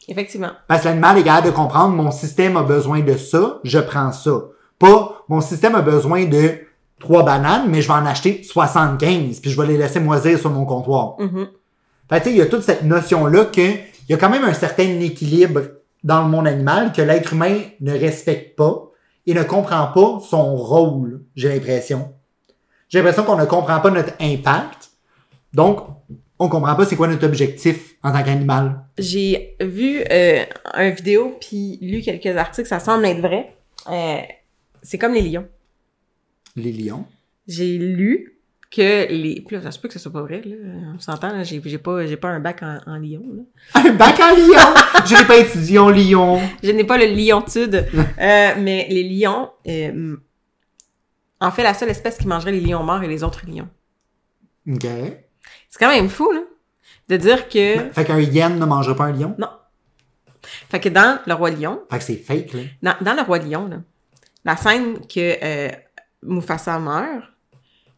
Effectivement. 0.08 0.50
Parce 0.66 0.82
que 0.82 0.88
l'animal 0.88 1.18
est 1.18 1.22
capable 1.22 1.46
de 1.46 1.52
comprendre 1.52 1.94
mon 1.94 2.10
système 2.10 2.56
a 2.56 2.62
besoin 2.62 3.00
de 3.00 3.16
ça, 3.16 3.60
je 3.62 3.78
prends 3.78 4.12
ça. 4.12 4.32
Pas 4.78 5.24
mon 5.28 5.40
système 5.40 5.74
a 5.74 5.82
besoin 5.82 6.24
de 6.24 6.58
trois 7.02 7.24
bananes, 7.24 7.68
mais 7.68 7.82
je 7.82 7.88
vais 7.88 7.94
en 7.94 8.06
acheter 8.06 8.42
75, 8.42 9.40
puis 9.40 9.50
je 9.50 9.60
vais 9.60 9.66
les 9.66 9.76
laisser 9.76 10.00
moisir 10.00 10.38
sur 10.38 10.50
mon 10.50 10.64
comptoir. 10.64 11.16
Mhm. 11.18 11.48
Fait 12.08 12.18
que, 12.18 12.24
tu 12.24 12.24
sais, 12.24 12.30
il 12.30 12.38
y 12.38 12.42
a 12.42 12.46
toute 12.46 12.62
cette 12.62 12.84
notion-là 12.84 13.46
que 13.46 13.60
il 13.60 14.10
y 14.10 14.14
a 14.14 14.16
quand 14.16 14.30
même 14.30 14.44
un 14.44 14.54
certain 14.54 15.00
équilibre 15.00 15.60
dans 16.04 16.22
le 16.22 16.28
monde 16.28 16.46
animal 16.46 16.92
que 16.92 17.02
l'être 17.02 17.32
humain 17.32 17.58
ne 17.80 17.92
respecte 17.92 18.56
pas 18.56 18.90
et 19.26 19.34
ne 19.34 19.42
comprend 19.42 19.86
pas 19.86 20.20
son 20.28 20.56
rôle, 20.56 21.22
j'ai 21.36 21.48
l'impression. 21.48 22.12
J'ai 22.88 22.98
l'impression 22.98 23.24
qu'on 23.24 23.36
ne 23.36 23.44
comprend 23.44 23.80
pas 23.80 23.90
notre 23.90 24.12
impact. 24.20 24.90
Donc, 25.52 25.80
on 26.38 26.48
comprend 26.48 26.74
pas 26.74 26.84
c'est 26.84 26.96
quoi 26.96 27.08
notre 27.08 27.26
objectif 27.26 27.94
en 28.02 28.12
tant 28.12 28.22
qu'animal. 28.22 28.80
J'ai 28.98 29.56
vu 29.60 30.02
euh, 30.10 30.44
un 30.74 30.90
vidéo 30.90 31.36
puis 31.40 31.78
lu 31.80 32.00
quelques 32.00 32.36
articles, 32.36 32.68
ça 32.68 32.80
semble 32.80 33.06
être 33.06 33.20
vrai. 33.20 33.54
Euh, 33.90 34.20
c'est 34.82 34.98
comme 34.98 35.14
les 35.14 35.22
lions. 35.22 35.46
Les 36.56 36.72
lions. 36.72 37.06
J'ai 37.46 37.78
lu 37.78 38.38
que 38.70 39.06
les. 39.12 39.42
Puis 39.46 39.56
là, 39.56 39.62
ça 39.62 39.70
se 39.70 39.78
peut 39.78 39.88
que 39.88 39.94
ce 39.94 40.00
soit 40.00 40.12
pas 40.12 40.22
vrai, 40.22 40.42
là. 40.44 40.56
On 40.94 40.98
s'entend, 41.00 41.28
là. 41.28 41.44
J'ai, 41.44 41.60
j'ai 41.64 41.78
pas, 41.78 42.06
j'ai 42.06 42.16
pas 42.16 42.28
un 42.28 42.40
bac 42.40 42.62
en, 42.62 42.78
en 42.86 42.96
lion, 42.96 43.22
là. 43.34 43.42
Un 43.88 43.92
bac 43.94 44.18
en 44.20 44.34
lion! 44.34 45.06
Je 45.06 45.14
n'ai 45.18 45.24
pas 45.26 45.36
étudié 45.38 45.78
en 45.78 45.90
lion. 45.90 46.40
Je 46.62 46.70
n'ai 46.70 46.84
pas 46.84 46.98
le 46.98 47.06
liontude. 47.06 47.86
euh, 47.94 48.50
mais 48.58 48.86
les 48.90 49.02
lions, 49.04 49.50
euh, 49.66 50.16
en 51.40 51.50
fait, 51.50 51.62
la 51.62 51.74
seule 51.74 51.90
espèce 51.90 52.18
qui 52.18 52.26
mangerait 52.26 52.52
les 52.52 52.60
lions 52.60 52.82
morts 52.82 53.02
et 53.02 53.08
les 53.08 53.22
autres 53.22 53.44
lions. 53.46 53.68
OK. 54.70 54.86
C'est 55.68 55.78
quand 55.78 55.90
même 55.90 56.08
fou, 56.08 56.30
là. 56.32 56.40
De 57.08 57.16
dire 57.16 57.48
que. 57.48 57.90
Fait 57.92 58.04
qu'un 58.04 58.20
hyène 58.20 58.58
ne 58.58 58.64
mangerait 58.64 58.96
pas 58.96 59.04
un 59.04 59.12
lion? 59.12 59.36
Fait 60.70 60.80
que 60.80 60.88
dans 60.88 61.18
Le 61.26 61.34
Roi 61.34 61.50
Lion, 61.50 61.82
Fait 61.90 61.98
que 61.98 62.04
c'est 62.04 62.16
fake, 62.16 62.52
là. 62.52 62.60
dans, 62.82 63.04
dans 63.04 63.14
Le 63.14 63.22
Roi 63.22 63.38
Lion, 63.38 63.68
là, 63.68 63.76
la 64.44 64.56
scène 64.56 64.98
que 65.06 65.36
euh, 65.42 65.70
Mufasa 66.22 66.78
meurt, 66.78 67.24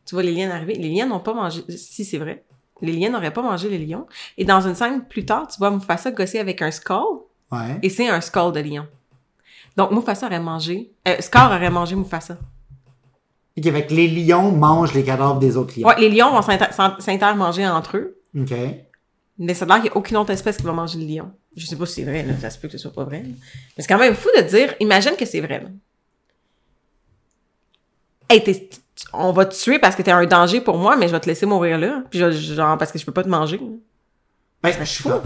Tu 0.07 0.15
vois 0.15 0.23
les 0.23 0.33
lions 0.33 0.51
arriver. 0.51 0.75
Les 0.75 0.89
lions 0.91 1.07
n'ont 1.09 1.21
pas 1.21 1.35
mangé. 1.35 1.63
Si, 1.69 2.05
c'est 2.05 2.19
vrai. 2.19 2.45
Les 2.83 2.93
lions 2.93 3.11
n'auraient 3.11 3.33
pas 3.33 3.43
mangé 3.43 3.69
les 3.69 3.79
lions. 3.79 4.07
Et 4.37 4.45
dans 4.45 4.61
une 4.61 4.75
scène 4.75 5.05
plus 5.07 5.25
tard, 5.25 5.47
tu 5.49 5.59
vois 5.59 5.71
Mufasa 5.71 6.11
gosser 6.11 6.39
avec 6.39 6.61
un 6.63 6.71
skull. 6.71 7.21
Ouais. 7.53 7.79
Et 7.83 7.89
c'est 7.89 8.09
un 8.09 8.21
skull 8.21 8.53
de 8.53 8.61
lion. 8.61 8.87
Donc, 9.77 9.91
Mufasa 9.93 10.27
aurait 10.27 10.41
mangé... 10.41 10.93
Euh, 11.09 11.17
Scar 11.21 11.51
aurait 11.51 11.71
mangé 11.71 11.97
Mufasa. 11.97 12.37
Ok, 13.57 13.65
que 13.65 13.95
les 13.95 14.09
lions 14.09 14.51
mangent 14.51 14.95
les 14.95 15.05
cadavres 15.05 15.39
des 15.39 15.57
autres 15.57 15.79
lions. 15.79 15.87
Ouais, 15.87 15.99
les 16.01 16.09
lions 16.11 16.31
vont 16.31 16.43
s'inter- 16.43 16.73
s'in- 16.73 16.97
s'intermanger 16.99 17.67
entre 17.69 17.97
eux. 17.99 18.21
Ok. 18.39 18.53
Mais 19.39 19.55
ça 19.55 19.65
a 19.65 19.69
l'air 19.69 19.77
qu'il 19.77 19.85
n'y 19.85 19.91
a 19.91 19.97
aucune 19.97 20.17
autre 20.17 20.31
espèce 20.31 20.57
qui 20.57 20.63
va 20.65 20.73
manger 20.73 20.99
le 20.99 21.07
lion. 21.07 21.33
Je 21.57 21.65
sais 21.67 21.77
pas 21.77 21.87
si 21.87 21.95
c'est 21.95 22.05
vrai, 22.05 22.23
là. 22.25 22.35
Ça 22.41 22.51
se 22.51 22.59
peut 22.59 22.67
que 22.69 22.73
ce 22.73 22.79
soit 22.79 22.93
pas 22.93 23.05
vrai. 23.05 23.19
là. 23.23 23.29
Mais 23.29 23.83
c'est 23.83 23.87
quand 23.87 23.99
même 23.99 24.15
fou 24.15 24.29
de 24.37 24.43
dire, 24.43 24.75
imagine 24.81 25.13
que 25.17 25.25
c'est 25.25 25.41
vrai, 25.41 25.61
là. 25.61 25.69
Hey, 28.31 28.43
t'es- 28.43 28.71
on 29.13 29.33
va 29.33 29.45
te 29.45 29.55
tuer 29.55 29.79
parce 29.79 29.95
que 29.97 30.03
t'es 30.03 30.11
un 30.11 30.25
danger 30.27 30.61
pour 30.61 30.77
moi, 30.79 30.97
mais 30.97 31.07
je 31.09 31.13
vais 31.13 31.21
te 31.21 31.27
laisser 31.27 31.47
mourir 31.47 31.79
là. 31.79 32.03
Puis 32.11 32.19
je- 32.19 32.31
genre, 32.31 32.77
parce 32.79 32.91
que 32.93 32.99
je 32.99 33.05
peux 33.05 33.13
pas 33.13 33.23
te 33.23 33.29
manger. 33.29 33.61
Ben, 34.63 34.73
je- 34.83 35.03
fou. 35.03 35.11
euh, 35.11 35.19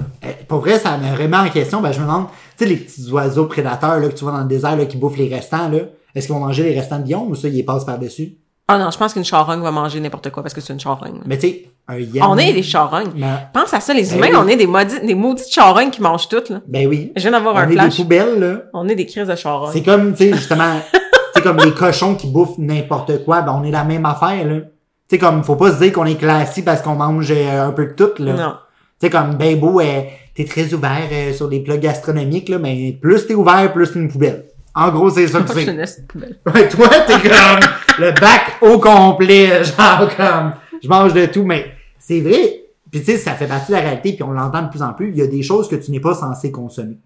pour 0.48 0.58
vrai, 0.60 0.78
ça 0.78 0.98
me 0.98 1.16
remet 1.16 1.36
en 1.36 1.48
question. 1.48 1.80
Ben, 1.80 1.92
je 1.92 2.00
me 2.00 2.04
demande, 2.04 2.26
tu 2.56 2.64
sais, 2.64 2.66
les 2.70 2.76
petits 2.76 3.08
oiseaux 3.10 3.46
prédateurs 3.46 4.00
là, 4.00 4.08
que 4.08 4.14
tu 4.14 4.24
vois 4.24 4.32
dans 4.32 4.40
le 4.40 4.48
désert 4.48 4.76
là, 4.76 4.84
qui 4.86 4.96
bouffent 4.96 5.16
les 5.16 5.32
restants, 5.32 5.68
là, 5.68 5.78
est-ce 6.14 6.26
qu'ils 6.26 6.34
vont 6.34 6.40
manger 6.44 6.64
les 6.64 6.74
restants 6.78 6.98
de 6.98 7.08
lion 7.08 7.24
ou 7.28 7.34
ça, 7.36 7.46
ils 7.46 7.54
les 7.54 7.62
passent 7.62 7.84
par-dessus? 7.84 8.32
Ah 8.66 8.78
non, 8.78 8.90
je 8.90 8.98
pense 8.98 9.14
qu'une 9.14 9.24
charogne 9.24 9.62
va 9.62 9.70
manger 9.70 9.98
n'importe 10.00 10.28
quoi 10.30 10.42
parce 10.42 10.52
que 10.54 10.60
c'est 10.60 10.72
une 10.74 10.80
charogne. 10.80 11.20
Mais 11.24 11.38
tu 11.38 11.48
sais, 11.48 11.70
un 11.86 11.98
yen. 11.98 12.24
On 12.24 12.36
est 12.36 12.52
des 12.52 12.62
charognes. 12.64 13.12
Pense 13.54 13.72
à 13.72 13.80
ça, 13.80 13.94
les 13.94 14.02
Ben 14.02 14.16
humains, 14.16 14.28
oui. 14.32 14.36
on 14.36 14.48
est 14.48 14.56
des 14.56 14.66
maudits, 14.66 15.00
des 15.06 15.14
maudites 15.14 15.50
charognes 15.50 15.88
qui 15.90 16.02
mangent 16.02 16.28
toutes, 16.28 16.50
là. 16.50 16.60
Ben 16.66 16.86
oui. 16.86 17.12
Je 17.16 17.22
viens 17.22 17.30
d'avoir 17.30 17.54
On 17.54 17.58
un 17.58 17.68
est 17.68 17.72
flash. 17.72 17.96
des 17.96 18.02
poubelles, 18.02 18.38
là. 18.40 18.62
On 18.74 18.86
est 18.88 18.94
des 18.96 19.06
crises 19.06 19.26
de 19.28 19.36
charognes. 19.36 19.70
C'est 19.72 19.82
comme, 19.84 20.12
tu 20.14 20.24
sais, 20.30 20.36
justement, 20.36 20.80
comme 21.42 21.58
les 21.58 21.72
cochons 21.72 22.14
qui 22.14 22.28
bouffent 22.28 22.58
n'importe 22.58 23.24
quoi, 23.24 23.42
ben 23.42 23.58
on 23.60 23.64
est 23.64 23.70
la 23.70 23.84
même 23.84 24.04
affaire, 24.06 24.46
là. 24.46 24.60
Tu 24.60 25.16
sais, 25.16 25.18
comme, 25.18 25.42
faut 25.42 25.56
pas 25.56 25.72
se 25.72 25.78
dire 25.78 25.92
qu'on 25.92 26.04
est 26.04 26.16
classique 26.16 26.66
parce 26.66 26.82
qu'on 26.82 26.94
mange 26.94 27.30
euh, 27.30 27.68
un 27.68 27.72
peu 27.72 27.86
de 27.86 27.92
tout, 27.92 28.22
là. 28.22 28.32
Non. 28.34 28.54
Tu 29.00 29.06
sais, 29.06 29.10
comme, 29.10 29.36
ben 29.36 29.58
beau, 29.58 29.80
euh, 29.80 30.02
t'es 30.34 30.44
très 30.44 30.72
ouvert 30.74 31.08
euh, 31.10 31.32
sur 31.32 31.48
des 31.48 31.60
plats 31.60 31.78
gastronomiques, 31.78 32.48
là, 32.48 32.58
mais 32.58 32.98
plus 33.00 33.26
t'es 33.26 33.34
ouvert, 33.34 33.72
plus 33.72 33.92
t'es 33.92 33.98
une 33.98 34.08
poubelle. 34.08 34.46
En 34.74 34.90
gros, 34.90 35.10
c'est 35.10 35.26
ça 35.26 35.40
que 35.40 35.50
c'est. 35.52 35.66
Ouais, 35.66 36.68
toi, 36.68 36.88
t'es 37.06 37.14
comme 37.14 37.60
le 37.98 38.12
bac 38.12 38.58
au 38.60 38.78
complet, 38.78 39.64
genre 39.64 40.08
comme, 40.16 40.52
je 40.82 40.88
mange 40.88 41.14
de 41.14 41.26
tout, 41.26 41.44
mais 41.44 41.72
c'est 41.98 42.20
vrai. 42.20 42.64
Puis 42.90 43.00
tu 43.00 43.06
sais, 43.06 43.18
ça 43.18 43.32
fait 43.32 43.46
partie 43.46 43.72
de 43.72 43.76
la 43.76 43.82
réalité, 43.82 44.12
puis 44.12 44.22
on 44.22 44.32
l'entend 44.32 44.62
de 44.62 44.68
plus 44.68 44.82
en 44.82 44.92
plus. 44.92 45.10
Il 45.10 45.16
y 45.16 45.22
a 45.22 45.26
des 45.26 45.42
choses 45.42 45.68
que 45.68 45.76
tu 45.76 45.90
n'es 45.90 46.00
pas 46.00 46.14
censé 46.14 46.52
consommer. 46.52 46.98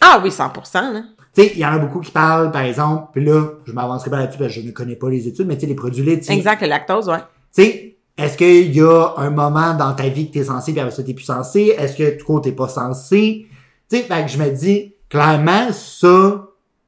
Ah 0.00 0.20
oui, 0.22 0.30
100%, 0.30 0.92
là. 0.92 1.02
Tu 1.34 1.42
sais, 1.42 1.52
il 1.54 1.58
y 1.60 1.64
en 1.64 1.72
a 1.72 1.78
beaucoup 1.78 2.00
qui 2.00 2.10
parlent, 2.10 2.50
par 2.50 2.62
exemple, 2.62 3.08
puis 3.12 3.24
là, 3.24 3.42
je 3.66 3.72
m'avancerai 3.72 4.10
pas 4.10 4.18
là-dessus 4.18 4.38
parce 4.38 4.54
que 4.54 4.60
je 4.60 4.66
ne 4.66 4.72
connais 4.72 4.96
pas 4.96 5.08
les 5.10 5.28
études, 5.28 5.46
mais 5.46 5.54
tu 5.54 5.62
sais, 5.62 5.66
les 5.66 5.74
produits 5.74 6.02
laitiers. 6.04 6.34
Exact, 6.34 6.60
le 6.62 6.68
lactose, 6.68 7.08
ouais. 7.08 7.18
Tu 7.54 7.62
sais, 7.62 7.96
est-ce 8.16 8.36
qu'il 8.36 8.74
y 8.74 8.80
a 8.80 9.12
un 9.16 9.30
moment 9.30 9.74
dans 9.74 9.92
ta 9.94 10.08
vie 10.08 10.28
que 10.28 10.32
t'es 10.34 10.44
censé, 10.44 10.72
puis 10.72 10.80
après 10.80 10.94
ça, 10.94 11.02
t'es 11.02 11.14
plus 11.14 11.24
censé? 11.24 11.74
Est-ce 11.78 11.96
que 11.96 12.18
tout 12.18 12.26
court, 12.26 12.40
t'es 12.40 12.52
pas 12.52 12.68
censé? 12.68 13.46
Tu 13.90 13.96
sais, 13.96 14.02
fait 14.02 14.22
que 14.24 14.28
je 14.30 14.38
me 14.38 14.50
dis, 14.50 14.94
clairement, 15.08 15.70
ça, 15.72 16.44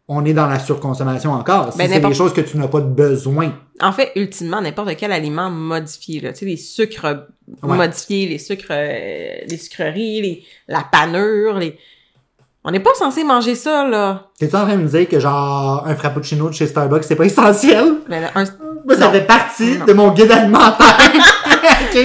on 0.08 0.24
est 0.24 0.32
dans 0.34 0.48
la 0.48 0.58
surconsommation 0.58 1.30
encore. 1.32 1.70
Si 1.72 1.78
Ben, 1.78 1.88
c'est 1.88 2.00
des 2.00 2.14
choses 2.14 2.32
que 2.32 2.40
tu 2.40 2.56
n'as 2.58 2.66
pas 2.66 2.80
de 2.80 2.88
besoin. 2.88 3.54
En 3.80 3.92
fait, 3.92 4.10
ultimement, 4.16 4.60
n'importe 4.60 4.96
quel 4.96 5.12
aliment 5.12 5.48
modifié, 5.50 6.20
là. 6.20 6.32
Tu 6.32 6.40
sais, 6.40 6.46
les 6.46 6.56
sucres 6.56 7.26
Ouais. 7.62 7.76
modifiés, 7.76 8.26
les 8.28 8.38
sucres, 8.38 8.66
euh, 8.70 9.38
les 9.48 9.56
sucreries, 9.56 10.20
les, 10.22 10.44
la 10.68 10.82
panure, 10.90 11.58
les... 11.58 11.78
On 12.62 12.70
n'est 12.70 12.80
pas 12.80 12.92
censé 12.94 13.24
manger 13.24 13.54
ça, 13.54 13.86
là. 13.88 14.28
T'es-tu 14.38 14.54
en 14.54 14.62
train 14.66 14.76
de 14.76 14.82
me 14.82 14.88
dire 14.88 15.08
que 15.08 15.18
genre, 15.18 15.82
un 15.86 15.94
frappuccino 15.94 16.48
de 16.50 16.54
chez 16.54 16.66
Starbucks, 16.66 17.04
c'est 17.04 17.16
pas 17.16 17.24
essentiel? 17.24 17.94
Mais 18.08 18.20
là, 18.20 18.30
un- 18.34 18.44
Moi, 18.86 18.96
ça 18.96 19.06
Non. 19.06 19.12
fait 19.12 19.26
partie 19.26 19.78
Non. 19.78 19.84
de 19.86 19.92
mon 19.94 20.10
guide 20.12 20.30
alimentaire. 20.32 20.96
OK? 21.92 21.98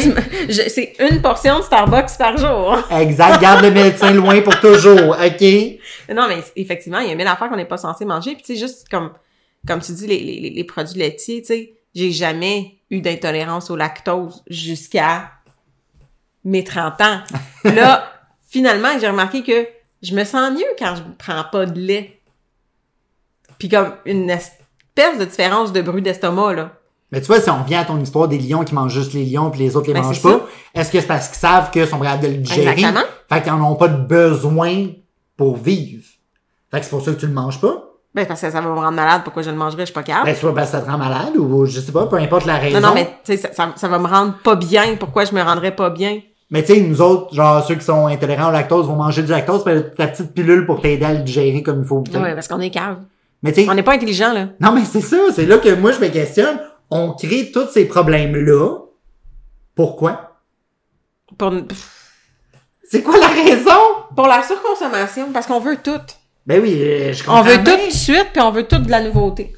je- 0.49 0.69
c'est 0.69 0.93
une 1.09 1.21
portion 1.21 1.59
de 1.59 1.63
Starbucks 1.63 2.17
par 2.17 2.37
jour. 2.37 2.77
Exact. 2.91 3.41
Garde 3.41 3.63
le 3.63 3.71
médecin 3.71 4.11
loin 4.11 4.41
pour 4.41 4.59
toujours. 4.59 5.09
OK? 5.11 5.41
Non, 6.13 6.27
mais 6.27 6.43
effectivement, 6.55 6.99
il 6.99 7.09
y 7.09 7.11
a 7.11 7.15
mille 7.15 7.27
affaires 7.27 7.49
qu'on 7.49 7.55
n'est 7.55 7.65
pas 7.65 7.77
censé 7.77 8.03
manger. 8.05 8.33
Puis 8.35 8.43
tu 8.43 8.53
sais, 8.53 8.59
juste 8.59 8.87
comme, 8.89 9.11
comme 9.67 9.79
tu 9.81 9.91
dis, 9.93 10.05
les, 10.07 10.19
les, 10.19 10.49
les 10.49 10.63
produits 10.63 10.99
laitiers, 10.99 11.41
tu 11.41 11.47
sais, 11.47 11.73
j'ai 11.93 12.11
jamais 12.11 12.77
eu 12.91 12.99
d'intolérance 13.01 13.69
au 13.71 13.75
lactose 13.75 14.43
jusqu'à 14.47 15.31
mes 16.43 16.63
30 16.63 17.01
ans. 17.01 17.19
Là, 17.63 18.05
finalement, 18.49 18.89
j'ai 18.99 19.07
remarqué 19.07 19.43
que 19.43 19.65
je 20.01 20.15
me 20.15 20.23
sens 20.23 20.51
mieux 20.51 20.65
quand 20.77 20.95
je 20.95 21.01
prends 21.17 21.43
pas 21.51 21.65
de 21.65 21.79
lait. 21.79 22.19
Puis 23.57 23.69
comme 23.69 23.93
une 24.05 24.29
espèce 24.29 25.17
de 25.19 25.25
différence 25.25 25.73
de 25.73 25.81
bruit 25.81 26.01
d'estomac, 26.01 26.53
là. 26.53 26.71
Mais 27.11 27.21
tu 27.21 27.27
vois, 27.27 27.39
si 27.39 27.49
on 27.49 27.61
revient 27.63 27.75
à 27.75 27.85
ton 27.85 27.99
histoire 28.01 28.27
des 28.27 28.37
lions 28.37 28.63
qui 28.63 28.73
mangent 28.73 28.93
juste 28.93 29.13
les 29.13 29.23
lions 29.23 29.49
puis 29.51 29.61
les 29.61 29.75
autres 29.75 29.87
les 29.87 29.93
Ben, 29.93 30.01
mangent 30.01 30.21
pas, 30.21 30.41
est-ce 30.73 30.91
que 30.91 30.99
c'est 30.99 31.07
parce 31.07 31.27
qu'ils 31.27 31.37
savent 31.37 31.71
qu'ils 31.71 31.87
sont 31.87 31.99
capables 31.99 32.23
de 32.23 32.27
le 32.27 32.37
digérer? 32.37 32.71
Exactement. 32.71 33.05
Fait 33.29 33.41
qu'ils 33.41 33.51
en 33.51 33.61
ont 33.61 33.75
pas 33.75 33.87
de 33.87 34.03
besoin 34.03 34.87
pour 35.37 35.55
vivre. 35.55 36.03
Fait 36.71 36.79
que 36.79 36.83
c'est 36.83 36.89
pour 36.89 37.01
ça 37.01 37.11
que 37.13 37.19
tu 37.19 37.27
le 37.27 37.33
manges 37.33 37.61
pas? 37.61 37.83
Ben, 38.13 38.25
parce 38.25 38.41
que 38.41 38.49
ça 38.49 38.61
va 38.61 38.69
me 38.69 38.75
rendre 38.75 38.91
malade. 38.91 39.21
Pourquoi 39.23 39.43
je 39.43 39.49
le 39.49 39.55
mangerais? 39.55 39.81
Je 39.81 39.85
suis 39.85 39.93
pas 39.93 40.03
capable. 40.03 40.25
Ben, 40.25 40.35
soit 40.35 40.53
que 40.53 40.65
ça 40.65 40.81
te 40.81 40.89
rend 40.89 40.97
malade 40.97 41.37
ou 41.37 41.65
je 41.65 41.79
sais 41.79 41.91
pas, 41.91 42.07
peu 42.07 42.17
importe 42.17 42.45
la 42.45 42.57
raison. 42.57 42.79
non, 42.79 42.87
non, 42.89 42.93
mais 42.93 43.05
tu 43.23 43.35
sais, 43.35 43.37
ça, 43.37 43.53
ça, 43.53 43.73
ça 43.75 43.87
va 43.87 43.99
me 43.99 44.07
rendre 44.07 44.33
pas 44.43 44.55
bien. 44.55 44.95
Pourquoi 44.95 45.25
je 45.25 45.33
me 45.35 45.41
rendrais 45.41 45.75
pas 45.75 45.89
bien? 45.89 46.21
Mais 46.51 46.63
tu 46.63 46.73
sais, 46.73 46.81
nous 46.81 47.01
autres, 47.01 47.33
genre 47.33 47.65
ceux 47.65 47.75
qui 47.75 47.83
sont 47.83 48.05
intolérants 48.07 48.49
au 48.49 48.51
lactose 48.51 48.85
vont 48.87 48.95
manger 48.95 49.23
du 49.23 49.31
lactose, 49.31 49.63
puis 49.63 49.73
ta 49.97 50.07
petite 50.07 50.33
pilule 50.33 50.65
pour 50.65 50.81
t'aider 50.81 51.05
à 51.05 51.13
le 51.13 51.19
digérer 51.19 51.63
comme 51.63 51.81
il 51.81 51.85
faut. 51.87 52.01
peut-être. 52.01 52.21
Ouais, 52.21 52.35
parce 52.35 52.47
qu'on 52.47 52.59
est 52.61 52.69
cave. 52.69 52.97
Mais 53.41 53.51
tu 53.51 53.63
sais, 53.63 53.69
On 53.69 53.73
n'est 53.73 53.83
pas 53.83 53.93
intelligent, 53.93 54.33
là. 54.33 54.49
non 54.59 54.71
mais 54.71 54.85
c'est 54.85 55.01
ça, 55.01 55.17
c'est 55.33 55.45
là 55.45 55.57
que 55.57 55.73
moi 55.75 55.91
je 55.91 55.99
me 55.99 56.07
questionne. 56.09 56.59
On 56.91 57.13
crée 57.13 57.51
tous 57.51 57.67
ces 57.69 57.85
problèmes-là. 57.85 58.77
Pourquoi? 59.75 60.39
Pour, 61.37 61.51
C'est 62.83 63.01
quoi 63.01 63.17
la 63.17 63.27
raison? 63.27 63.71
pour 64.15 64.27
la 64.27 64.41
surconsommation, 64.43 65.31
parce 65.33 65.45
qu'on 65.45 65.59
veut 65.59 65.77
tout. 65.83 65.99
Ben 66.45 66.61
oui, 66.61 66.75
euh, 66.79 67.11
je 67.11 67.23
comprends. 67.23 67.41
On 67.41 67.43
veut 67.43 67.57
bien. 67.57 67.77
tout 67.77 67.85
de 67.87 67.91
suite, 67.91 68.27
puis 68.31 68.41
on 68.41 68.51
veut 68.51 68.63
tout 68.67 68.77
de 68.77 68.89
la 68.89 69.01
nouveauté. 69.01 69.53